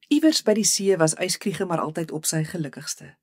Iewers 0.08 0.44
by 0.44 0.54
die 0.54 0.63
see 0.63 0.98
was 0.98 1.15
Yskriege 1.18 1.65
maar 1.65 1.82
altyd 1.82 2.12
op 2.12 2.25
sy 2.25 2.44
gelukkigste. 2.44 3.15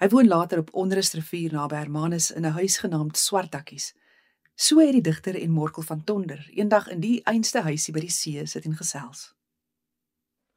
Hy 0.00 0.08
woon 0.08 0.28
later 0.28 0.58
op 0.58 0.72
Onrustrivier 0.74 1.52
naby 1.52 1.76
Hermanus 1.76 2.30
in 2.30 2.46
'n 2.46 2.56
huis 2.56 2.78
genaamd 2.78 3.16
Swartakkies. 3.16 3.94
So 4.54 4.78
het 4.78 4.92
die 4.92 5.00
digter 5.00 5.40
en 5.40 5.50
Morkel 5.50 5.82
van 5.82 6.04
Tonder 6.04 6.50
eendag 6.50 6.88
in 6.88 7.00
die 7.00 7.20
einste 7.24 7.60
huisie 7.60 7.92
by 7.94 8.00
die 8.00 8.10
see 8.10 8.46
sit 8.46 8.64
en 8.64 8.76
gesels. 8.76 9.34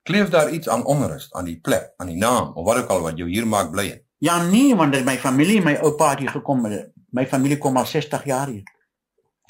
Kleef 0.04 0.30
daar 0.30 0.52
iets 0.52 0.70
aan 0.70 0.86
onrus 0.86 1.34
aan 1.34 1.46
die 1.46 1.60
plek, 1.60 1.94
aan 1.98 2.08
die 2.08 2.18
naam 2.18 2.54
of 2.54 2.66
wat 2.66 2.78
ook 2.78 2.90
al 2.90 3.02
wat 3.02 3.18
jou 3.18 3.30
hier 3.30 3.48
maak 3.48 3.72
bly? 3.72 4.06
Ja 4.18 4.44
nee, 4.44 4.76
want 4.76 4.92
dit 4.92 5.02
is 5.02 5.08
my 5.08 5.18
familie, 5.18 5.62
my 5.62 5.76
oupa 5.76 6.10
het 6.10 6.20
hier 6.20 6.30
gekom. 6.30 6.62
My 7.10 7.28
familie 7.28 7.58
kom 7.58 7.78
al 7.78 7.86
60 7.86 8.26
jaar 8.26 8.48
hier. 8.48 8.64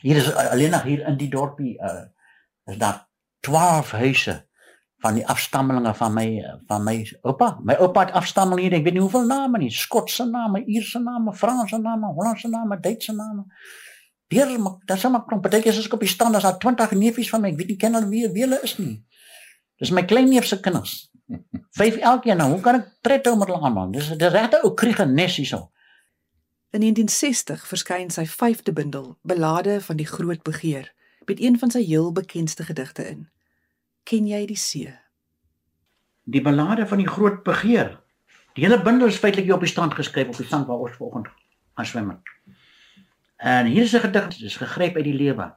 Hier 0.02 0.18
is 0.18 0.34
alleen 0.34 0.72
nog 0.72 0.84
hier 0.84 1.08
in 1.08 1.18
die 1.18 1.30
dorpie 1.30 1.78
uh 1.80 2.06
is 2.66 2.78
daar 2.78 3.08
12 3.40 3.92
huise 3.92 4.48
van 5.06 5.14
die 5.14 5.26
afstammelinge 5.28 5.94
van 5.94 6.14
my 6.14 6.28
van 6.68 6.84
my 6.84 6.96
oupa. 7.22 7.60
My 7.64 7.74
oupa 7.74 8.06
het 8.06 8.16
afstammeling 8.18 8.68
hier, 8.68 8.78
ek 8.80 8.86
weet 8.88 8.96
nie 8.98 9.04
hoeveel 9.04 9.28
name 9.30 9.60
nie, 9.62 9.72
Skotse 9.72 10.26
name, 10.26 10.64
Ierse 10.66 11.00
name, 11.00 11.34
Franse 11.34 11.78
name, 11.78 12.10
Hollandse 12.18 12.50
name, 12.50 12.80
Duitse 12.82 13.14
name. 13.14 13.46
Deur 14.34 14.56
maar 14.60 14.80
daar 14.90 14.98
sê 14.98 15.12
maar 15.14 15.28
partytjies 15.30 15.78
as 15.78 15.90
ek 15.90 15.94
op 16.00 16.06
die 16.06 16.10
stand 16.10 16.36
as 16.36 16.48
daar 16.48 16.58
20 16.58 16.96
neefies 16.98 17.30
van 17.30 17.44
my, 17.44 17.52
ek 17.54 17.60
weet 17.60 17.74
nie 17.76 17.78
ken 17.84 17.98
hulle 17.98 18.10
wie 18.10 18.26
wie 18.34 18.48
hulle 18.48 18.62
is 18.66 18.78
nie. 18.82 18.98
Dis 19.78 19.94
my 19.94 20.06
kleinneef 20.10 20.48
se 20.50 20.58
kinders. 20.64 20.96
Vyf 21.78 22.00
elkeen 22.00 22.42
nou, 22.42 22.50
hoe 22.56 22.64
kan 22.66 22.80
ek 22.80 22.90
tred 23.06 23.30
hou 23.30 23.36
met 23.38 23.52
hulle 23.52 23.62
almal? 23.62 23.94
Dis 23.94 24.10
'n 24.16 24.32
regte 24.34 24.64
ou 24.64 24.74
kriegenes 24.74 25.38
hierso. 25.38 25.70
In 26.76 26.82
1960 26.82 27.62
verskyn 27.72 28.10
sy 28.12 28.26
5de 28.28 28.74
bundel, 28.76 29.14
Belade 29.24 29.78
van 29.82 29.96
die 29.96 30.08
Groot 30.08 30.42
Begeer, 30.44 30.90
met 31.26 31.40
een 31.40 31.56
van 31.60 31.72
sy 31.72 31.80
heel 31.88 32.10
bekendste 32.12 32.66
gedigte 32.68 33.06
in. 33.08 33.22
Ken 34.04 34.28
jy 34.28 34.42
die 34.50 34.58
see? 34.60 34.92
Die 36.28 36.42
Belade 36.44 36.84
van 36.90 37.00
die 37.00 37.08
Groot 37.08 37.46
Begeer. 37.48 37.94
Die 38.60 38.66
hele 38.66 38.82
bundel 38.84 39.08
is 39.08 39.22
feitelik 39.24 39.48
hier 39.48 39.56
op 39.56 39.64
die 39.64 39.72
strand 39.72 39.96
geskryf 39.96 40.34
op 40.34 40.42
die 40.42 40.50
strand 40.50 40.68
waar 40.68 40.84
ons 40.84 40.98
vanoggend 41.00 41.32
gaan 41.80 41.88
swem. 41.88 42.12
En 43.40 43.72
hier 43.72 43.88
is 43.88 43.96
'n 43.96 44.04
gedig, 44.10 44.28
dit 44.36 44.52
is 44.52 44.60
gegryp 44.60 44.96
uit 44.96 45.08
die 45.08 45.16
lewe. 45.16 45.54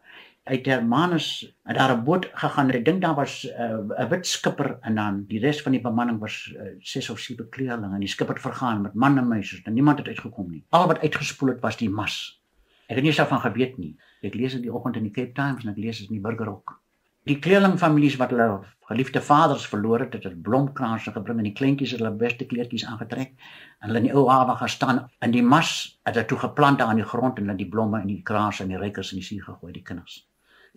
Uit 0.48 0.66
Hermanus 0.66 1.26
het 1.68 1.76
daar 1.76 1.92
'n 1.96 2.04
boot 2.04 2.30
gegaan. 2.32 2.70
Ek 2.70 2.84
dink 2.84 3.02
daar 3.02 3.14
was 3.14 3.44
'n 3.44 3.92
uh, 4.00 4.08
wit 4.08 4.26
skipper 4.26 4.78
en 4.80 4.94
dan 4.94 5.24
die 5.28 5.40
res 5.40 5.62
van 5.62 5.72
die 5.72 5.80
bemanning 5.80 6.18
was 6.18 6.54
uh, 6.56 6.62
ses 6.80 7.10
of 7.10 7.18
sewe 7.18 7.48
kleerlinge 7.48 7.94
en 7.94 8.00
die 8.00 8.08
skipper 8.08 8.34
het 8.34 8.42
vergaan 8.42 8.82
met 8.82 8.94
manne 8.94 9.20
en 9.20 9.28
meisies 9.28 9.62
en 9.62 9.72
niemand 9.72 9.98
het 9.98 10.08
uitgekom 10.08 10.50
nie. 10.50 10.64
Al 10.68 10.86
wat 10.86 11.00
uitgespoel 11.00 11.48
het 11.48 11.60
was 11.60 11.76
die 11.76 11.90
mas. 11.90 12.42
Ek 12.86 12.96
het 12.96 13.04
nie 13.04 13.12
self 13.12 13.28
van 13.28 13.40
geweet 13.40 13.78
nie. 13.78 13.96
Ek 14.22 14.34
lees 14.34 14.52
dit 14.52 14.62
die 14.62 14.72
oggend 14.72 14.96
in 14.96 15.02
die 15.02 15.12
Cape 15.12 15.32
Times 15.32 15.64
en 15.64 15.70
ek 15.70 15.76
lees 15.76 15.98
dit 15.98 16.08
in 16.08 16.14
die 16.14 16.24
Burgerhoek. 16.24 16.80
Die 17.28 17.38
kleerlingfamilies 17.44 18.16
wat 18.16 18.30
hulle 18.32 18.62
geliefde 18.88 19.20
vaders 19.20 19.66
verloor 19.68 20.00
het, 20.00 20.14
het 20.16 20.24
hulle 20.24 20.40
blomkranse 20.46 21.12
gebring 21.12 21.42
en 21.42 21.48
die 21.50 21.56
kleintjies 21.58 21.92
het 21.92 22.00
hulle 22.00 22.14
beste 22.16 22.46
kleertjies 22.48 22.86
aangetrek 22.88 23.34
en 23.34 23.90
hulle 23.90 24.00
in 24.00 24.08
die 24.08 24.14
ou 24.16 24.24
hawe 24.30 24.56
gaan 24.56 24.72
staan 24.72 25.02
in 25.26 25.34
die 25.34 25.44
mas 25.44 25.74
het 26.08 26.14
hulle 26.14 26.28
toe 26.30 26.38
geplant 26.46 26.80
aan 26.80 26.96
die 27.02 27.04
grond 27.12 27.36
en 27.36 27.50
hulle 27.50 27.60
die 27.60 27.68
blomme 27.68 28.00
en 28.00 28.08
die 28.08 28.22
kranse 28.24 28.64
en 28.64 28.72
die 28.72 28.80
rykers 28.80 29.12
in 29.12 29.20
die 29.20 29.28
see 29.28 29.44
gegooi 29.44 29.74
die 29.76 29.84
kinders. 29.84 30.22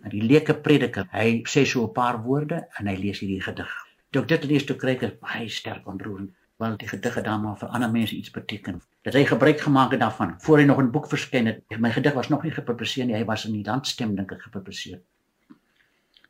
En 0.02 0.10
die 0.10 0.22
leuke 0.22 0.54
prediker, 0.54 1.06
hy 1.12 1.42
sê 1.46 1.64
so 1.64 1.84
'n 1.86 1.92
paar 1.92 2.22
woorde 2.22 2.66
en 2.78 2.86
hy 2.86 2.96
lees 2.96 3.20
hierdie 3.20 3.42
gedig. 3.42 3.72
Toe 4.10 4.22
ek 4.22 4.28
dit 4.28 4.44
lees 4.44 4.64
toe 4.64 4.76
kry 4.76 4.96
ek 4.98 5.20
baie 5.20 5.48
sterk 5.48 5.86
ontroering 5.86 6.30
want 6.62 6.78
die 6.78 6.88
gedige 6.88 7.22
dan 7.22 7.40
maar 7.42 7.56
vir 7.58 7.68
ander 7.74 7.90
mense 7.90 8.14
iets 8.14 8.30
beteken. 8.30 8.80
Dat 9.02 9.14
hy 9.18 9.24
gebruik 9.26 9.60
gemaak 9.60 9.90
het 9.90 10.00
daarvan 10.00 10.34
voor 10.40 10.58
hy 10.58 10.64
nog 10.64 10.78
'n 10.78 10.90
boek 10.90 11.08
verskyn 11.08 11.46
het. 11.46 11.78
My 11.78 11.90
gedig 11.90 12.12
was 12.14 12.28
nog 12.28 12.42
nie 12.42 12.52
gepubliseer 12.52 13.06
nie, 13.06 13.14
hy 13.14 13.24
was 13.24 13.44
in 13.46 13.52
die 13.52 13.64
Landstem 13.64 14.14
dink 14.14 14.32
ek 14.32 14.42
gepubliseer. 14.42 15.00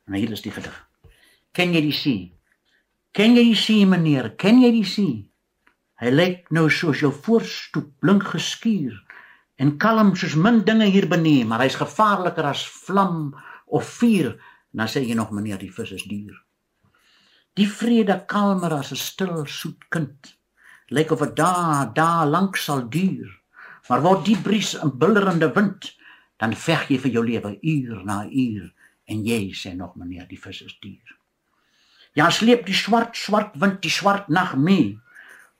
En 0.06 0.14
hier 0.14 0.30
is 0.30 0.40
die 0.42 0.50
gedig. 0.50 0.88
Ken 1.52 1.72
jy 1.72 1.80
die 1.80 1.92
see? 1.92 2.32
Ken 3.12 3.36
jy 3.36 3.42
die 3.44 3.54
see, 3.54 3.86
meneer? 3.86 4.30
Ken 4.36 4.62
jy 4.62 4.70
die 4.70 4.84
see? 4.84 5.28
Hy 6.00 6.10
lyk 6.10 6.50
nou 6.50 6.70
soos 6.70 7.00
jou 7.00 7.12
voorstoep 7.12 8.00
blink 8.00 8.22
geskuur 8.22 8.96
en 9.56 9.76
kalm 9.78 10.16
soos 10.16 10.34
min 10.34 10.64
dinge 10.64 10.88
hier 10.90 11.08
benee, 11.08 11.44
maar 11.44 11.60
hy's 11.60 11.76
gevaarliker 11.76 12.44
as 12.44 12.64
vlam 12.66 13.34
of 13.72 13.88
vuur. 13.98 14.36
Dan 14.72 14.88
sê 14.88 15.02
jy 15.04 15.16
nog 15.16 15.32
meneer, 15.32 15.58
die 15.60 15.72
vis 15.72 15.92
is 15.96 16.04
duur. 16.08 16.36
Die 17.58 17.68
vrede 17.68 18.16
kalmer 18.28 18.72
as 18.72 18.92
'n 18.92 18.96
stil 18.96 19.46
soet 19.46 19.88
kind. 19.88 20.36
Lyk 20.88 21.10
of 21.10 21.20
dit 21.20 21.36
daar 21.36 21.92
daar 21.94 22.26
lank 22.26 22.56
sal 22.56 22.88
duur. 22.88 23.28
Maar 23.88 24.02
word 24.02 24.24
die 24.24 24.38
bries 24.38 24.76
'n 24.76 24.98
billerende 24.98 25.52
wind, 25.52 25.96
dan 26.36 26.54
veg 26.56 26.88
jy 26.88 26.98
vir 26.98 27.10
jou 27.10 27.24
lewe 27.26 27.58
uur 27.60 28.04
na 28.04 28.24
uur 28.26 28.72
en 29.04 29.24
jy 29.24 29.52
sê 29.52 29.74
nog 29.76 29.96
meneer, 29.96 30.28
die 30.28 30.40
vis 30.40 30.62
is 30.62 30.78
duur. 30.80 31.16
Ja, 32.14 32.30
sleep 32.30 32.66
die 32.66 32.74
swart 32.74 33.16
swart 33.16 33.56
wind 33.56 33.82
die 33.82 33.90
swart 33.90 34.28
nag 34.28 34.56
mee. 34.56 34.98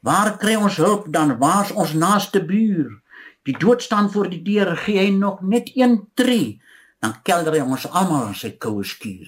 Waar 0.00 0.36
kry 0.38 0.54
ons 0.54 0.76
hulp 0.76 1.12
dan? 1.12 1.38
Waar's 1.38 1.70
ons 1.70 1.92
naaste 1.92 2.44
buur? 2.44 3.00
Die 3.42 3.58
dood 3.58 3.82
staan 3.82 4.10
voor 4.10 4.28
die 4.30 4.42
deur, 4.42 4.76
gee 4.76 4.98
hy 4.98 5.10
nog 5.10 5.40
net 5.40 5.70
een 5.74 6.08
tree, 6.14 6.60
dan 7.02 7.16
kelder 7.26 7.58
hy 7.58 7.64
ons 7.66 7.88
almal 7.90 8.30
in 8.30 8.38
sy 8.38 8.52
koue 8.62 8.84
skuur. 8.86 9.26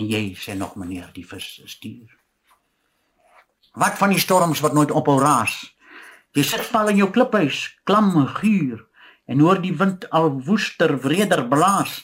En 0.00 0.06
jy 0.08 0.32
sê 0.38 0.56
nog 0.56 0.78
meneer, 0.80 1.10
die 1.12 1.26
vis 1.26 1.58
is 1.64 1.76
duur. 1.82 2.08
Wat 3.76 3.98
van 4.00 4.14
die 4.14 4.22
storms 4.22 4.62
wat 4.64 4.74
nooit 4.74 4.90
ophou 4.90 5.18
raas? 5.20 5.60
Jy 6.34 6.44
sit 6.46 6.64
val 6.70 6.88
in 6.90 7.02
jou 7.02 7.10
kliphuis, 7.12 7.66
klam 7.84 8.14
en 8.16 8.30
guur 8.40 8.86
en 9.30 9.42
hoor 9.44 9.60
die 9.62 9.74
wind 9.76 10.08
al 10.10 10.32
woester 10.46 10.96
wreder 11.04 11.44
blaas 11.50 12.00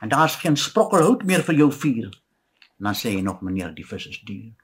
en 0.00 0.08
daar's 0.12 0.38
geen 0.40 0.56
sprokkel 0.56 1.04
hout 1.04 1.26
meer 1.28 1.42
vir 1.44 1.58
jou 1.64 1.68
vuur. 1.72 2.08
En 2.80 2.88
dan 2.88 2.96
sê 2.96 3.12
jy 3.12 3.24
nog 3.24 3.42
meneer, 3.44 3.74
die 3.76 3.84
vis 3.84 4.06
is 4.08 4.20
duur. 4.24 4.54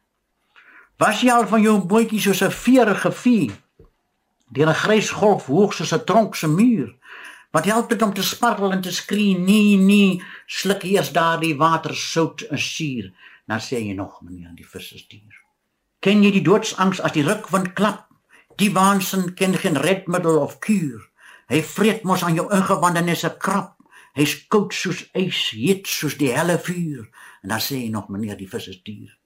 Was 0.97 1.21
jy 1.21 1.33
al 1.35 1.45
van 1.51 1.61
jou 1.61 1.77
bootjie 1.85 2.21
soos 2.21 2.41
'n 2.43 2.51
veer 2.51 2.95
gevee? 2.95 3.51
Deur 4.49 4.71
'n 4.71 4.81
grys 4.85 5.11
golf 5.11 5.47
hoog 5.47 5.75
soos 5.75 5.93
'n 5.93 6.05
tronk 6.05 6.35
se 6.37 6.49
muur. 6.49 6.95
Wat 7.51 7.65
help 7.65 7.89
dit 7.89 8.03
om 8.03 8.15
te 8.15 8.23
spartel 8.23 8.73
en 8.73 8.81
te 8.81 8.93
skree? 8.93 9.39
Nee, 9.39 9.77
nee, 9.77 10.23
sluk 10.47 10.83
eers 10.83 11.13
daardie 11.13 11.57
water 11.57 11.95
sout 11.95 12.43
en 12.51 12.59
suur. 12.59 13.13
Dan 13.47 13.63
sê 13.63 13.81
jy 13.81 13.95
nog 13.95 14.21
meneer, 14.23 14.53
die 14.55 14.67
vis 14.67 14.93
is 14.93 15.07
duur. 15.09 15.43
Ken 16.03 16.23
jy 16.23 16.33
die 16.35 16.45
doodsangs 16.45 17.01
as 17.01 17.15
die 17.15 17.25
rukwind 17.27 17.73
klap? 17.79 18.07
Die 18.61 18.73
waansin 18.73 19.35
ken 19.39 19.55
geen 19.59 19.79
redmiddel 19.81 20.39
of 20.41 20.59
kuur. 20.65 21.03
Hy 21.51 21.63
vreet 21.63 22.05
mos 22.09 22.25
aan 22.27 22.35
jou 22.35 22.47
ingewande 22.53 23.03
nes 23.03 23.25
'n 23.25 23.39
krap. 23.39 23.77
Hy's 24.17 24.47
koud 24.49 24.73
soos 24.75 25.05
ys, 25.15 25.51
heet 25.51 25.87
soos 25.87 26.17
die 26.17 26.33
helle 26.33 26.59
vuur. 26.59 27.09
En 27.43 27.49
dan 27.49 27.61
sê 27.61 27.77
hy 27.77 27.89
nog 27.91 28.09
meneer 28.09 28.37
die 28.37 28.49
vis 28.49 28.69
is 28.69 28.83
duur. 28.83 29.19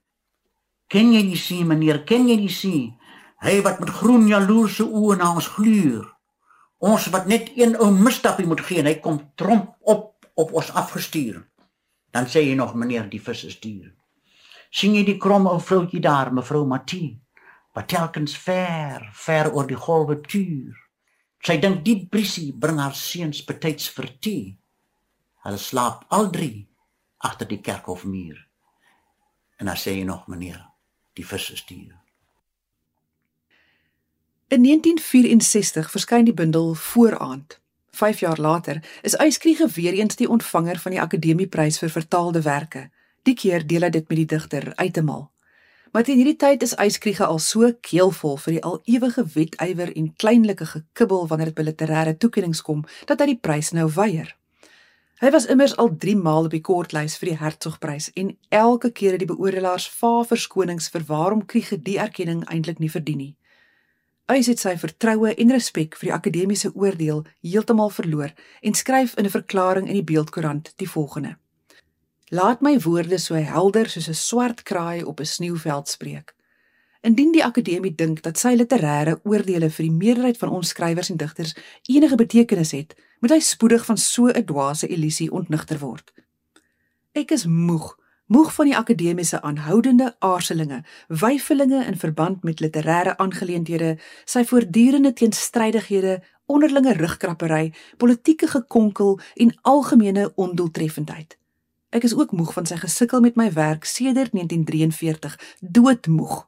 Ken 0.87 1.13
jy 1.13 1.21
nie 1.23 1.37
sien 1.37 1.67
meneer, 1.67 2.03
ken 2.03 2.27
jy 2.27 2.35
nie 2.35 2.49
sien? 2.51 2.97
Hy 3.41 3.61
wat 3.61 3.79
met 3.79 3.89
groen 3.89 4.27
jaloerse 4.27 4.83
oë 4.83 5.17
na 5.17 5.33
ons 5.33 5.47
gluur. 5.47 6.03
Ons 6.81 7.11
wat 7.13 7.27
net 7.29 7.51
een 7.53 7.75
ou 7.77 7.91
misstapie 7.93 8.47
moet 8.49 8.61
gee 8.65 8.81
en 8.81 8.89
hy 8.89 8.97
kom 9.03 9.19
tromp 9.37 9.75
op 9.85 10.07
op 10.41 10.53
ons 10.57 10.71
afgestuur. 10.73 11.41
Dan 12.11 12.25
sê 12.25 12.41
jy 12.41 12.55
nog 12.57 12.73
meneer 12.73 13.09
die 13.09 13.21
vis 13.21 13.43
is 13.45 13.59
duur. 13.59 13.91
sien 14.71 14.93
jy 14.95 15.03
die 15.03 15.17
krom 15.19 15.49
ou 15.51 15.59
vroutjie 15.59 15.99
daar, 15.99 16.31
mevrou 16.33 16.65
Matie? 16.65 17.19
Wat 17.75 17.89
telkens 17.91 18.37
ver, 18.37 19.09
ver 19.13 19.51
oor 19.51 19.67
die 19.67 19.75
golwe 19.75 20.21
tuur. 20.21 20.77
Sy 21.43 21.57
dink 21.59 21.83
die 21.85 22.07
briesie 22.07 22.53
bring 22.53 22.79
haar 22.79 22.95
seuns 22.95 23.43
betyds 23.43 23.89
vir 23.91 24.07
tee. 24.19 24.57
Hulle 25.43 25.59
slaap 25.59 26.05
al 26.09 26.31
drie 26.31 26.69
agter 27.17 27.49
die 27.51 27.61
kerkhofmuur. 27.61 28.39
En 29.59 29.69
dan 29.69 29.77
sê 29.77 29.97
jy 29.99 30.07
nog 30.07 30.27
meneer, 30.31 30.63
die 31.13 31.27
vis 31.27 31.51
is 31.51 31.65
duur. 31.67 32.00
In 34.51 34.63
1964 34.63 35.91
verskyn 35.91 36.25
die 36.27 36.33
bundel 36.33 36.73
Vooraand. 36.73 37.61
5 37.91 38.19
jaar 38.19 38.39
later 38.39 38.83
is 39.01 39.19
Uyskriege 39.19 39.67
weer 39.67 39.93
eens 39.93 40.15
die 40.15 40.29
ontvanger 40.29 40.79
van 40.79 40.91
die 40.91 40.99
Akademieprys 41.01 41.79
vir 41.79 41.89
vertaalde 41.89 42.41
werke. 42.41 42.89
Die 43.23 43.33
keer 43.33 43.63
deel 43.67 43.87
hy 43.87 43.89
dit 43.95 44.09
met 44.09 44.19
die 44.19 44.25
digter 44.33 44.73
Uitemal. 44.75 45.31
Maar 45.91 46.03
teen 46.03 46.19
hierdie 46.19 46.35
tyd 46.35 46.67
is 46.67 46.75
Uyskriege 46.75 47.25
al 47.25 47.39
so 47.39 47.71
keelvol 47.79 48.35
vir 48.43 48.57
die 48.57 48.63
al 48.67 48.81
ewige 48.91 49.23
wetywer 49.37 49.95
en 49.95 50.13
kleinlike 50.19 50.67
gekibbel 50.73 51.27
wanneer 51.31 51.53
dit 51.53 51.59
by 51.61 51.69
literêre 51.69 52.17
toekennings 52.19 52.65
kom 52.67 52.83
dat 53.07 53.23
hy 53.23 53.31
die 53.31 53.39
prys 53.39 53.71
nou 53.71 53.87
weier. 53.95 54.35
Hy 55.23 55.31
was 55.31 55.47
immers 55.47 55.77
al 55.79 55.95
3 55.95 56.19
maal 56.19 56.51
op 56.51 56.57
die 56.59 56.65
kortlys 56.67 57.15
vir 57.23 57.31
die 57.31 57.39
Hertzogprys 57.39 58.11
en 58.19 58.35
elke 58.49 58.91
keer 58.91 59.15
het 59.15 59.23
die 59.23 59.31
beoordelaars 59.31 59.87
va 60.01 60.17
verskonings 60.27 60.91
vir 60.91 61.07
waarom 61.07 61.45
Kriege 61.45 61.79
die 61.79 62.01
erkenning 62.03 62.43
eintlik 62.51 62.83
nie 62.83 62.91
verdien 62.91 63.23
nie. 63.29 63.35
Hy 64.31 64.37
het 64.47 64.61
sy 64.63 64.77
vertroue 64.79 65.33
en 65.43 65.49
respek 65.51 65.97
vir 65.99 66.07
die 66.07 66.13
akademiese 66.15 66.69
oordeel 66.71 67.25
heeltemal 67.43 67.89
verloor 67.91 68.31
en 68.63 68.77
skryf 68.79 69.17
in 69.19 69.25
'n 69.25 69.33
verklaring 69.33 69.87
in 69.89 69.97
die 69.99 70.07
Beeldkoerant 70.07 70.71
die 70.77 70.87
volgende: 70.87 71.35
Laat 72.29 72.61
my 72.61 72.79
woorde 72.79 73.17
so 73.17 73.35
helder 73.35 73.89
soos 73.89 74.07
'n 74.07 74.13
swart 74.13 74.63
kraai 74.63 75.03
op 75.03 75.19
'n 75.19 75.25
sneeuveld 75.25 75.87
spreek. 75.89 76.35
Indien 77.01 77.31
die 77.31 77.43
akademie 77.43 77.95
dink 77.95 78.21
dat 78.21 78.37
sy 78.37 78.55
literêre 78.55 79.19
oordeele 79.23 79.69
vir 79.69 79.83
die 79.83 79.97
meerderheid 80.03 80.37
van 80.37 80.49
ons 80.49 80.67
skrywers 80.67 81.09
en 81.09 81.17
digters 81.17 81.55
enige 81.89 82.15
betekenis 82.15 82.71
het, 82.71 82.95
moet 83.19 83.31
hy 83.31 83.39
spoedig 83.39 83.85
van 83.85 83.97
so 83.97 84.27
'n 84.27 84.45
dwaase 84.45 84.87
illusie 84.87 85.31
ontnigter 85.31 85.79
word. 85.79 86.13
Ek 87.11 87.31
is 87.31 87.45
moeg, 87.45 87.97
moeg 88.31 88.53
van 88.53 88.65
die 88.65 88.77
akademiese 88.77 89.41
aanhoudende 89.41 90.15
aarselinge, 90.19 90.83
weifelinge 91.07 91.85
in 91.85 91.97
verband 91.97 92.43
met 92.43 92.61
literêre 92.63 93.17
aangeleenthede, 93.17 93.97
sy 94.25 94.45
voortdurende 94.47 95.11
teenstrydighede, 95.13 96.21
onderlinge 96.45 96.93
rugkrappery, 96.93 97.73
politieke 97.97 98.47
gekonkel 98.47 99.19
en 99.35 99.51
algemene 99.61 100.31
ondoeltreffendheid. 100.35 101.35
Ek 101.91 102.07
is 102.07 102.15
ook 102.15 102.31
moeg 102.31 102.55
van 102.55 102.71
sy 102.71 102.79
gesukkel 102.79 103.19
met 103.19 103.35
my 103.35 103.51
werk 103.51 103.83
sedert 103.83 104.31
1943, 104.31 105.35
doodmoeg. 105.59 106.47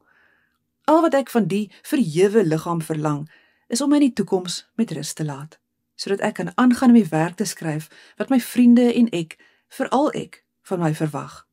Al 0.88 1.04
wat 1.04 1.20
ek 1.20 1.28
van 1.36 1.52
die 1.52 1.66
verhewe 1.84 2.48
liggaam 2.48 2.80
verlang, 2.80 3.26
is 3.68 3.84
om 3.84 3.92
my 3.92 4.00
in 4.00 4.08
die 4.08 4.16
toekoms 4.24 4.62
met 4.80 4.96
rus 4.96 5.12
te 5.12 5.24
laat, 5.24 5.60
sodat 6.00 6.24
ek 6.24 6.40
kan 6.40 6.56
aangaan 6.56 6.96
om 6.96 7.02
die 7.02 7.12
werk 7.12 7.36
te 7.36 7.44
skryf 7.44 7.92
wat 8.16 8.32
my 8.32 8.40
vriende 8.40 8.88
en 8.88 9.12
ek, 9.12 9.36
veral 9.68 10.14
ek, 10.16 10.46
van 10.64 10.80
my 10.80 10.94
verwag. 10.96 11.44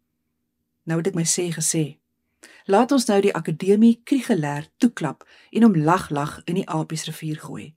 Nou 0.84 0.98
het 0.98 1.08
ek 1.12 1.16
my 1.16 1.26
sê 1.28 1.50
gesê. 1.54 1.98
Laat 2.66 2.92
ons 2.92 3.06
nou 3.06 3.20
die 3.22 3.34
akademie 3.36 4.02
kriegelaar 4.04 4.68
toeklap 4.78 5.26
en 5.52 5.64
hom 5.64 5.76
lag 5.76 6.10
lag 6.10 6.42
in 6.46 6.58
die 6.62 6.68
Apies 6.70 7.06
rivier 7.10 7.40
gooi. 7.40 7.74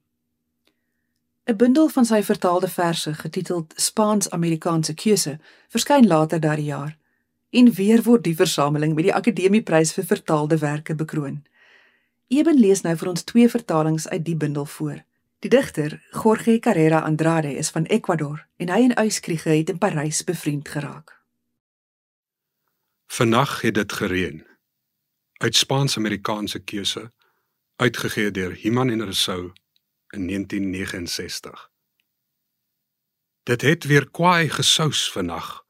'n 1.47 1.57
Bundel 1.57 1.89
van 1.89 2.05
sy 2.05 2.23
vertaalde 2.23 2.69
verse 2.69 3.15
getiteld 3.15 3.73
Spaans-Amerikaanse 3.77 4.95
keuse 4.95 5.39
verskyn 5.69 6.07
later 6.07 6.41
daardie 6.41 6.71
jaar 6.73 6.97
en 7.51 7.73
weer 7.73 8.03
word 8.03 8.25
die 8.25 8.37
versameling 8.37 8.95
met 8.95 9.05
die 9.05 9.15
Akademieprys 9.15 9.93
vir 9.93 10.05
vertaalde 10.05 10.59
werke 10.59 10.95
bekroon. 10.95 11.45
Eben 12.29 12.59
lees 12.59 12.81
nou 12.83 12.97
vir 12.97 13.09
ons 13.09 13.25
twee 13.25 13.49
vertalings 13.49 14.09
uit 14.09 14.25
die 14.25 14.37
bundel 14.37 14.65
voor. 14.65 15.05
Die 15.45 15.51
digter, 15.51 16.01
Jorge 16.23 16.59
Carrera 16.59 16.99
Andrade, 16.99 17.53
is 17.55 17.71
van 17.71 17.85
Ecuador 17.85 18.47
en 18.57 18.73
hy 18.73 18.81
en 18.89 18.97
Uyskriege 19.05 19.51
het 19.51 19.71
in 19.71 19.79
Parys 19.79 20.25
bevriend 20.25 20.69
geraak. 20.69 21.24
Vannag 23.15 23.61
het 23.61 23.75
dit 23.75 23.93
gereën. 23.93 24.47
Uit 25.33 25.57
Spaans-Amerikaanse 25.57 26.59
keuse, 26.59 27.13
uitgegee 27.77 28.31
deur 28.31 28.57
Iman 28.57 28.91
en 28.91 29.03
Rousseau 29.03 29.53
in 30.09 30.27
1969. 30.27 31.71
Dit 33.43 33.61
het 33.61 33.85
weer 33.85 34.11
kwaai 34.11 34.49
gesous 34.49 35.13
vannag. 35.13 35.65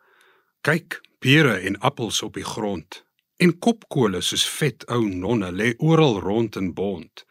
Kyk, 0.61 1.01
pere 1.19 1.55
en 1.57 1.79
appels 1.79 2.23
op 2.23 2.35
die 2.35 2.45
grond 2.45 3.05
en 3.37 3.59
kopkole 3.59 4.21
soos 4.21 4.49
vet 4.49 4.89
ou 4.89 5.05
nonne 5.05 5.53
lê 5.53 5.75
oral 5.77 6.21
rond 6.21 6.57
in 6.57 6.73
bond. 6.75 7.27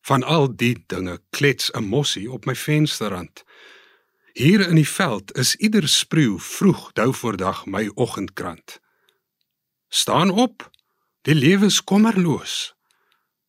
Van 0.00 0.22
al 0.22 0.56
die 0.56 0.84
dinge 0.86 1.20
klets 1.30 1.70
'n 1.70 1.84
mossie 1.84 2.30
op 2.32 2.44
my 2.44 2.54
vensterrand. 2.54 3.44
Hier 4.32 4.68
in 4.68 4.74
die 4.80 4.88
veld 4.88 5.36
is 5.36 5.56
ieder 5.56 5.88
sproe 5.88 6.40
vroeg 6.40 6.92
dou 6.92 7.14
voor 7.14 7.36
dag 7.36 7.66
my 7.66 7.90
oggendkrant. 7.94 8.80
Staan 9.92 10.30
op, 10.30 10.70
die 11.26 11.34
lewe 11.34 11.66
is 11.66 11.80
kommerloos. 11.82 12.76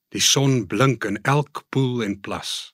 Die 0.09 0.21
son 0.21 0.65
blink 0.67 1.05
in 1.05 1.19
elk 1.21 1.61
poel 1.69 2.01
en 2.03 2.15
plas. 2.19 2.73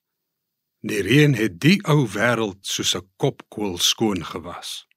Die 0.80 1.02
reën 1.04 1.36
het 1.36 1.58
die 1.60 1.76
ou 1.84 2.06
wêreld 2.14 2.64
soos 2.64 2.96
'n 2.96 3.04
kopkoel 3.20 3.76
skoon 3.78 4.24
gewas. 4.26 4.88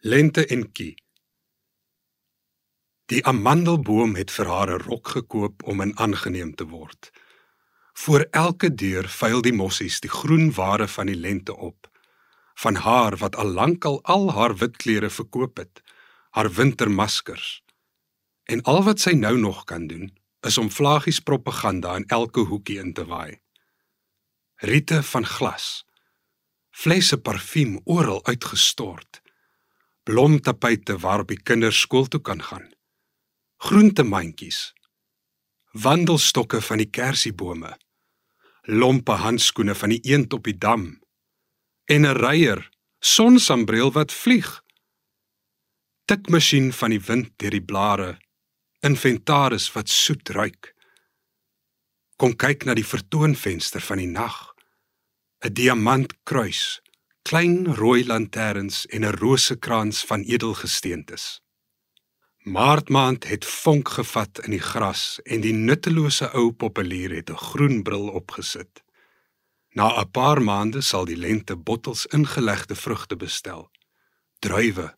Lente 0.00 0.46
en 0.46 0.72
kie. 0.72 0.96
Die 3.06 3.22
amandelboom 3.24 4.16
het 4.18 4.30
vir 4.30 4.46
haar 4.46 4.70
'n 4.74 4.82
rok 4.90 5.08
gekoop 5.08 5.62
om 5.62 5.80
in 5.80 5.98
aangeneem 5.98 6.54
te 6.54 6.66
word. 6.66 7.12
Voor 7.92 8.26
elke 8.30 8.74
deur 8.74 9.08
vuil 9.08 9.42
die 9.42 9.52
mossies 9.62 10.00
die 10.00 10.10
groen 10.10 10.52
ware 10.52 10.88
van 10.88 11.06
die 11.06 11.20
lente 11.26 11.56
op. 11.56 11.90
Van 12.54 12.74
haar 12.74 13.16
wat 13.16 13.36
al 13.36 13.46
lankal 13.46 14.02
al 14.02 14.32
haar 14.32 14.56
wit 14.56 14.76
klere 14.76 15.10
verkoop 15.10 15.56
het, 15.56 15.83
haar 16.34 16.50
wintermaskers, 16.52 17.64
En 18.44 18.62
al 18.68 18.82
wat 18.84 19.00
sy 19.00 19.14
nou 19.16 19.38
nog 19.40 19.64
kan 19.64 19.86
doen, 19.88 20.10
is 20.44 20.58
om 20.60 20.70
vlaggies 20.70 21.20
propaganda 21.24 21.96
in 21.96 22.06
elke 22.12 22.40
hoekie 22.40 22.78
in 22.78 22.92
te 22.92 23.06
waai. 23.08 23.40
Riete 24.60 25.02
van 25.02 25.26
glas. 25.26 25.84
Flesse 26.70 27.16
parfuum 27.18 27.80
oral 27.84 28.24
uitgestort. 28.24 29.22
Blomtapuite 30.02 30.98
waarop 30.98 31.28
die 31.32 31.40
kinders 31.40 31.80
skool 31.80 32.06
toe 32.06 32.20
kan 32.20 32.42
gaan. 32.42 32.68
Groentemandjies. 33.56 34.74
Wandelstokke 35.72 36.60
van 36.60 36.82
die 36.82 36.90
kersiebome. 36.90 37.72
Lompe 38.62 39.16
handskoene 39.24 39.74
van 39.74 39.88
die 39.88 40.00
eend 40.04 40.32
op 40.32 40.44
die 40.44 40.58
dam. 40.58 41.00
En 41.84 42.04
'n 42.04 42.16
reier, 42.16 42.70
sonsambreel 43.00 43.92
wat 43.92 44.12
vlieg. 44.12 44.63
Tikmasjien 46.04 46.72
van 46.76 46.92
die 46.92 47.00
wind 47.00 47.30
deur 47.40 47.54
die 47.54 47.64
blare 47.64 48.10
inventaris 48.84 49.70
wat 49.72 49.88
soet 49.88 50.28
ruik. 50.36 50.74
Kom 52.20 52.34
kyk 52.36 52.66
na 52.68 52.74
die 52.76 52.84
vertoonvenster 52.84 53.80
van 53.80 54.02
die 54.02 54.10
nag. 54.10 54.36
'n 55.40 55.54
Diamantkruis, 55.56 56.82
klein 57.24 57.72
rooi 57.80 58.04
lanterns 58.04 58.84
en 58.86 59.04
'n 59.04 59.16
rosekrans 59.16 60.04
van 60.04 60.26
edelgesteentes. 60.28 61.40
Maartmaand 62.44 63.24
het 63.24 63.44
vonk 63.44 63.88
gevat 63.88 64.44
in 64.44 64.50
die 64.50 64.66
gras 64.72 65.20
en 65.24 65.40
die 65.40 65.56
nuttelose 65.56 66.28
ou 66.36 66.52
populier 66.52 67.16
het 67.16 67.30
'n 67.30 67.44
groen 67.48 67.82
bril 67.82 68.08
opgesit. 68.08 68.84
Na 69.72 69.88
'n 70.00 70.10
paar 70.10 70.42
maande 70.42 70.80
sal 70.80 71.04
die 71.04 71.16
lente 71.16 71.56
bottels 71.56 72.06
ingelegde 72.06 72.76
vrugte 72.76 73.16
bestel. 73.16 73.70
Druiwe, 74.38 74.94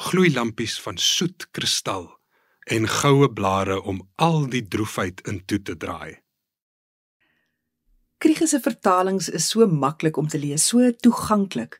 gloeilampies 0.00 0.80
van 0.80 0.96
soet 0.96 1.50
kristal 1.50 2.06
en 2.64 2.88
goue 2.88 3.32
blare 3.32 3.82
om 3.82 3.98
al 4.14 4.46
die 4.48 4.62
droefheid 4.68 5.20
in 5.28 5.42
toe 5.44 5.58
te 5.62 5.74
draai. 5.76 6.16
Kriege 8.18 8.46
se 8.46 8.60
vertalings 8.64 9.28
is 9.28 9.48
so 9.52 9.66
maklik 9.66 10.16
om 10.16 10.28
te 10.28 10.38
lees, 10.40 10.66
so 10.66 10.90
toeganklik. 10.92 11.76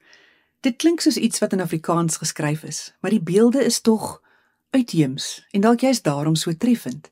Dit 0.61 0.77
klink 0.77 1.01
soos 1.01 1.17
iets 1.17 1.41
wat 1.41 1.57
in 1.57 1.65
Afrikaans 1.65 2.21
geskryf 2.21 2.63
is, 2.69 2.93
maar 3.01 3.17
die 3.17 3.23
beelde 3.23 3.65
is 3.65 3.81
tog 3.81 4.21
uitheems 4.77 5.47
en 5.57 5.65
dalk 5.65 5.81
jy's 5.81 6.03
daarom 6.05 6.37
so 6.37 6.53
treffend. 6.53 7.09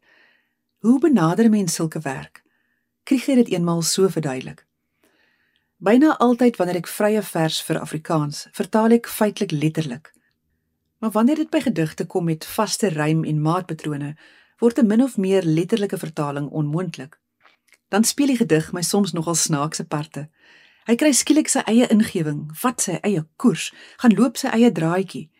Hoe 0.84 1.00
benader 1.00 1.48
mens 1.50 1.74
sulke 1.80 2.04
werk? 2.04 2.42
Krieger 3.08 3.36
het 3.36 3.46
dit 3.46 3.54
eenmaal 3.56 3.82
so 3.82 4.08
verduidelik. 4.08 4.66
Byna 5.76 6.18
altyd 6.20 6.60
wanneer 6.60 6.82
ek 6.82 6.92
vrye 6.92 7.24
vers 7.32 7.64
vir 7.64 7.80
Afrikaans, 7.80 8.46
vertaal 8.52 9.00
ek 9.00 9.08
feitelik 9.08 9.56
letterlik. 9.56 10.12
Maar 10.98 11.10
wanneer 11.10 11.36
dit 11.36 11.50
by 11.50 11.60
gedigte 11.60 12.06
kom 12.06 12.24
met 12.24 12.46
vaste 12.46 12.88
rym 12.88 13.24
en 13.24 13.42
maatpatrone, 13.42 14.16
word 14.58 14.78
'n 14.78 14.86
min 14.86 15.02
of 15.02 15.16
meer 15.16 15.42
letterlike 15.42 15.98
vertaling 15.98 16.48
onmoontlik. 16.48 17.18
Dan 17.88 18.04
speel 18.04 18.26
die 18.26 18.36
gedig 18.36 18.72
my 18.72 18.82
soms 18.82 19.12
nogal 19.12 19.34
snaakse 19.34 19.84
parte. 19.84 20.28
Hy 20.84 20.94
kry 20.94 21.12
skielik 21.12 21.48
sy 21.48 21.58
eie 21.58 21.86
ingewing, 21.88 22.50
vat 22.52 22.80
sy 22.80 22.98
eie 23.02 23.26
koers, 23.36 23.72
gaan 23.96 24.14
loop 24.14 24.36
sy 24.36 24.48
eie 24.48 24.72
draadjie. 24.72 25.30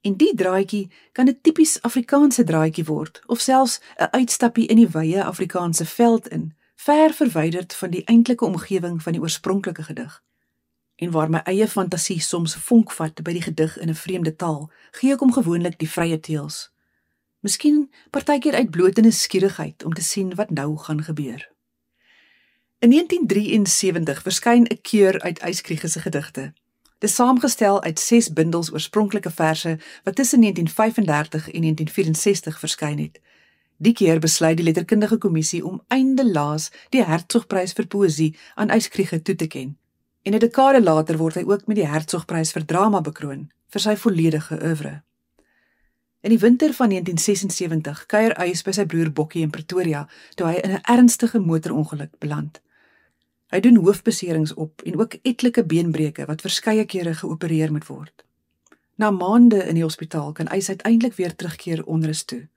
En 0.00 0.16
die 0.16 0.34
draadjie 0.34 0.90
kan 1.12 1.28
'n 1.28 1.38
tipies 1.42 1.82
Afrikaanse 1.82 2.44
draadjie 2.44 2.84
word 2.84 3.22
of 3.26 3.40
selfs 3.40 3.80
'n 3.98 4.08
uitstappie 4.10 4.66
in 4.66 4.76
die 4.76 4.88
wye 4.88 5.24
Afrikaanse 5.24 5.84
veld 5.84 6.28
in 6.28 6.54
ver 6.76 7.12
verwyderd 7.12 7.74
van 7.74 7.90
die 7.90 8.04
eintlike 8.04 8.44
omgewing 8.44 9.02
van 9.02 9.12
die 9.12 9.20
oorspronklike 9.20 9.82
gedig. 9.82 10.22
En 10.96 11.10
waar 11.10 11.30
my 11.30 11.40
eie 11.44 11.68
fantasie 11.68 12.20
soms 12.20 12.54
vonk 12.56 12.92
vat 12.92 13.22
by 13.22 13.32
die 13.36 13.42
gedig 13.42 13.78
in 13.78 13.88
'n 13.88 13.94
vreemde 13.94 14.36
taal, 14.36 14.70
gee 14.90 15.12
ek 15.12 15.20
hom 15.20 15.32
gewoonlik 15.32 15.78
die 15.78 15.90
vrye 15.90 16.20
teels. 16.20 16.70
Miskien 17.40 17.90
partykeer 18.10 18.54
uit 18.54 18.70
blote 18.70 19.00
nuuskierigheid 19.00 19.84
om 19.84 19.92
te 19.94 20.02
sien 20.02 20.34
wat 20.34 20.50
nou 20.50 20.76
gaan 20.78 21.02
gebeur. 21.02 21.50
In 22.78 22.88
1973 22.88 24.22
verskyn 24.22 24.64
'n 24.64 24.78
keur 24.82 25.20
uit 25.20 25.38
Eyskriege 25.38 25.88
se 25.88 26.00
gedigte. 26.00 26.52
Dit 26.98 27.10
is 27.10 27.14
saamgestel 27.14 27.82
uit 27.82 28.00
6 28.00 28.32
bundels 28.32 28.72
oorspronklike 28.72 29.30
verse 29.30 29.78
wat 30.04 30.14
tussen 30.14 30.40
1935 30.40 31.50
en 31.50 31.60
1964 31.60 32.58
verskyn 32.58 32.98
het. 32.98 33.20
Die 33.76 33.92
keer 33.92 34.18
besluit 34.18 34.56
die 34.56 34.64
letterkundige 34.64 35.18
kommissie 35.18 35.64
om 35.64 35.82
eindelaas 35.88 36.70
die 36.88 37.04
Hertzogprys 37.04 37.72
vir 37.72 37.86
poësie 37.86 38.36
aan 38.54 38.68
Eyskriege 38.68 39.22
toe 39.22 39.34
te 39.34 39.46
ken. 39.46 39.76
En 40.26 40.32
'n 40.34 40.38
dekade 40.38 40.82
later 40.82 41.16
word 41.16 41.34
hy 41.34 41.44
ook 41.46 41.66
met 41.66 41.76
die 41.76 41.86
Hertzogprys 41.86 42.50
vir 42.52 42.64
drama 42.64 43.00
bekroon 43.00 43.50
vir 43.70 43.80
sy 43.80 43.96
volledige 43.96 44.58
oeuvre. 44.62 45.02
In 46.20 46.30
die 46.30 46.38
winter 46.38 46.72
van 46.74 46.88
1976 46.88 48.06
kuier 48.06 48.32
Eys 48.42 48.62
by 48.62 48.72
sy 48.74 48.86
broer 48.86 49.12
Bokkie 49.12 49.42
in 49.42 49.50
Pretoria 49.54 50.08
toe 50.34 50.46
hy 50.46 50.54
in 50.54 50.70
'n 50.70 50.82
ernstige 50.82 51.38
motorongeluk 51.38 52.18
beland. 52.18 52.60
Hy 53.54 53.60
doen 53.60 53.76
hoofbeserings 53.76 54.54
op 54.54 54.82
en 54.82 54.98
ook 54.98 55.14
etlike 55.22 55.64
beenbreuke 55.64 56.26
wat 56.26 56.40
verskeie 56.40 56.84
kere 56.84 57.14
geopereer 57.14 57.72
moet 57.72 57.86
word. 57.86 58.24
Na 58.96 59.10
maande 59.10 59.62
in 59.68 59.74
die 59.74 59.86
hospitaal 59.86 60.32
kan 60.32 60.46
Eys 60.46 60.68
uiteindelik 60.68 61.14
weer 61.14 61.36
terugkeer 61.36 61.84
onrus 61.84 62.24
toe. 62.24 62.48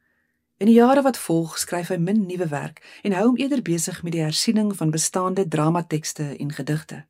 In 0.58 0.66
die 0.66 0.76
jare 0.76 1.02
wat 1.02 1.18
volg, 1.18 1.58
skryf 1.58 1.88
hy 1.88 1.98
min 1.98 2.26
nuwe 2.26 2.48
werk 2.48 2.82
en 3.04 3.12
hou 3.12 3.26
hom 3.26 3.38
eerder 3.38 3.62
besig 3.62 4.04
met 4.04 4.12
die 4.12 4.26
hersiening 4.26 4.76
van 4.76 4.90
bestaande 4.90 5.48
dramatekste 5.48 6.36
en 6.38 6.52
gedigte. 6.52 7.06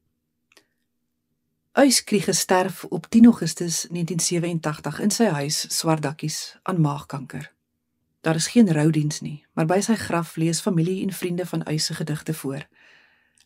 Uyskrieg 1.77 2.23
gesterf 2.23 2.83
op 2.83 3.05
10 3.09 3.25
Augustus 3.25 3.85
1987 3.89 4.99
in 4.99 5.11
sy 5.11 5.23
huis 5.23 5.77
Swartdakkies 5.77 6.57
aan 6.63 6.81
maagkanker. 6.81 7.51
Daar 8.21 8.35
is 8.35 8.47
geen 8.47 8.73
roudiens 8.73 9.19
nie, 9.21 9.45
maar 9.53 9.69
by 9.69 9.77
sy 9.85 9.93
graf 9.95 10.33
lees 10.35 10.63
familie 10.65 11.03
en 11.05 11.13
vriende 11.13 11.45
van 11.45 11.61
Uys 11.69 11.85
se 11.85 11.93
gedigte 11.93 12.33
voor. 12.33 12.65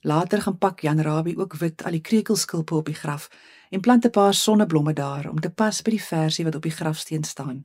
Later 0.01 0.41
gaan 0.41 0.57
pak 0.57 0.79
Jan 0.79 1.01
Rabie 1.01 1.37
ook 1.37 1.55
wit 1.59 1.83
al 1.83 1.91
die 1.91 2.01
krekelskulpe 2.01 2.75
op 2.75 2.85
die 2.85 2.95
graf 2.95 3.27
en 3.69 3.83
plant 3.83 4.05
'n 4.05 4.09
paar 4.09 4.33
sonneblomme 4.33 4.93
daar 4.93 5.29
om 5.29 5.39
te 5.39 5.49
pas 5.49 5.81
by 5.81 5.91
die 5.91 6.03
versie 6.03 6.45
wat 6.45 6.55
op 6.55 6.63
die 6.63 6.77
grafsteen 6.79 7.23
staan. 7.23 7.63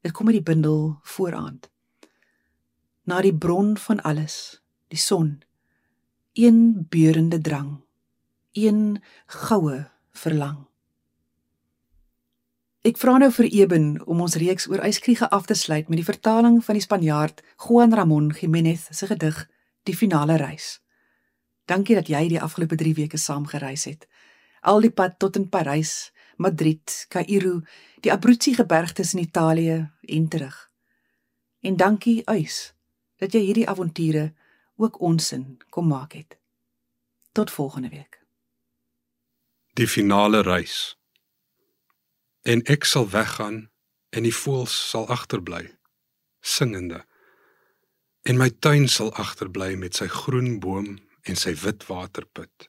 Dit 0.00 0.12
kom 0.12 0.26
uit 0.26 0.40
die 0.40 0.52
bundel 0.52 0.98
Vooraand. 1.02 1.70
Na 3.04 3.20
die 3.20 3.36
bron 3.36 3.76
van 3.76 4.02
alles, 4.02 4.62
die 4.88 4.98
son, 4.98 5.42
een 6.32 6.86
beurende 6.88 7.40
drang, 7.40 7.85
een 8.56 9.02
goue 9.26 9.84
verlang. 10.12 10.64
Ek 12.86 12.98
vra 13.02 13.16
nou 13.18 13.32
vir 13.34 13.48
Eben 13.50 13.86
om 14.06 14.20
ons 14.22 14.36
reeks 14.38 14.68
oor 14.70 14.84
yskriege 14.86 15.26
af 15.34 15.46
te 15.46 15.54
sluit 15.58 15.88
met 15.90 15.98
die 15.98 16.06
vertaling 16.06 16.60
van 16.64 16.78
die 16.78 16.84
Spanjaard 16.84 17.42
Juan 17.66 17.94
Ramon 17.94 18.30
Jiménez 18.30 18.88
se 18.90 19.06
gedig 19.06 19.46
Die 19.82 19.94
finale 19.96 20.36
reis. 20.36 20.80
Dankie 21.66 21.94
dat 21.94 22.08
jy 22.08 22.28
die 22.28 22.40
afgelope 22.42 22.76
3 22.76 22.94
weke 22.94 23.18
saam 23.18 23.46
gereis 23.46 23.84
het. 23.86 24.06
Al 24.62 24.80
die 24.80 24.90
pad 24.90 25.18
tot 25.18 25.36
in 25.36 25.48
Parys 25.48 26.12
Madrid, 26.36 27.06
Kaïro, 27.08 27.60
die 28.00 28.12
Abruzzi 28.12 28.54
gebergtes 28.54 29.14
in 29.14 29.22
Italië 29.22 29.90
en 30.00 30.28
terug. 30.28 30.70
En 31.60 31.76
dankie 31.76 32.22
Uys 32.30 32.74
dat 33.16 33.32
jy 33.32 33.40
hierdie 33.48 33.68
avonture 33.68 34.34
ook 34.76 35.00
ons 35.00 35.32
in 35.32 35.56
kom 35.70 35.88
maak 35.88 36.12
het. 36.12 36.38
Tot 37.32 37.50
volgende 37.50 37.88
week. 37.88 38.25
Die 39.76 39.88
finale 39.88 40.40
reis. 40.40 40.96
En 42.48 42.62
ek 42.64 42.86
sal 42.88 43.10
weggaan 43.12 43.58
en 44.16 44.24
die 44.24 44.32
voëls 44.32 44.72
sal 44.90 45.04
agterbly 45.12 45.66
singende. 46.40 47.02
En 48.24 48.38
my 48.40 48.48
tuin 48.64 48.88
sal 48.88 49.12
agterbly 49.20 49.74
met 49.76 49.98
sy 49.98 50.06
groen 50.08 50.56
boom 50.64 50.94
en 51.28 51.36
sy 51.36 51.52
wit 51.60 51.84
waterput. 51.90 52.68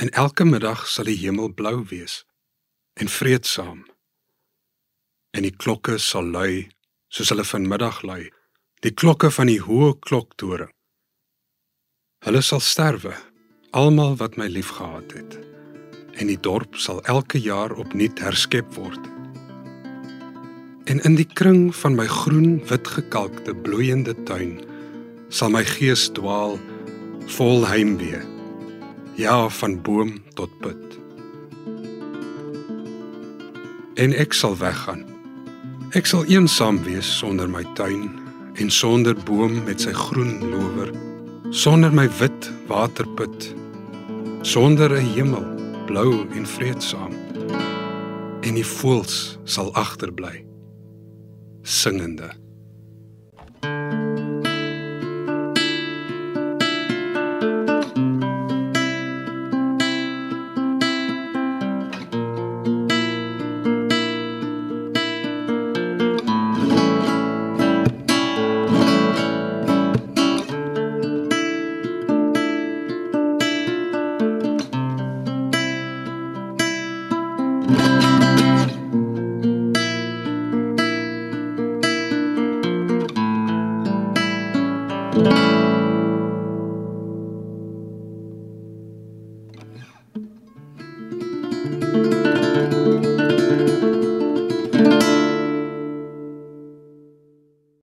En 0.00 0.08
elke 0.24 0.46
middag 0.48 0.86
sal 0.88 1.10
die 1.10 1.18
hemel 1.20 1.52
blou 1.52 1.82
wees 1.90 2.22
en 2.96 3.12
vreedsaam. 3.12 3.84
En 5.36 5.44
die 5.44 5.52
klokke 5.52 5.98
sal 6.00 6.32
lui 6.32 6.70
soos 7.12 7.28
hulle 7.34 7.44
vanmiddag 7.44 8.00
lui, 8.08 8.22
die 8.80 8.94
klokke 8.96 9.28
van 9.36 9.52
die 9.52 9.60
hoë 9.60 9.98
kloktoring. 10.00 10.72
Hulle 12.24 12.42
sal 12.42 12.64
sterwe, 12.64 13.12
almal 13.76 14.16
wat 14.16 14.40
my 14.40 14.48
liefgehad 14.48 15.12
het. 15.12 15.47
En 16.18 16.26
die 16.26 16.40
dorp 16.40 16.74
sal 16.76 17.02
elke 17.06 17.38
jaar 17.40 17.72
opnuut 17.78 18.18
herskep 18.18 18.74
word. 18.74 19.00
En 20.90 21.02
in 21.04 21.14
die 21.18 21.28
kring 21.28 21.68
van 21.76 21.94
my 21.94 22.06
groen 22.10 22.58
wit 22.70 22.88
gekalkte 22.88 23.54
bloeiende 23.54 24.16
tuin 24.26 24.58
sal 25.28 25.52
my 25.52 25.62
gees 25.76 26.08
dwaal 26.16 26.56
vol 27.36 27.66
heimwee 27.68 28.22
ja 29.18 29.48
van 29.48 29.82
boom 29.82 30.14
tot 30.38 30.52
put. 30.62 30.98
En 33.98 34.14
ek 34.14 34.32
sal 34.32 34.54
weggaan. 34.56 35.02
Ek 35.98 36.06
sal 36.06 36.22
eensaam 36.30 36.78
wees 36.86 37.08
sonder 37.18 37.50
my 37.50 37.64
tuin 37.74 38.06
en 38.62 38.70
sonder 38.70 39.18
boom 39.26 39.58
met 39.66 39.82
sy 39.82 39.92
groen 39.94 40.38
lower, 40.52 40.92
sonder 41.50 41.90
my 41.94 42.06
wit 42.20 42.50
waterput, 42.70 43.52
sonder 44.42 44.94
'n 44.94 45.12
hemel 45.14 45.57
blou 45.88 46.26
en 46.36 46.46
vreedsaam. 46.46 47.12
En 48.40 48.58
die 48.58 48.66
voëls 48.66 49.38
sal 49.48 49.70
agterbly 49.72 50.42
singende 51.64 52.28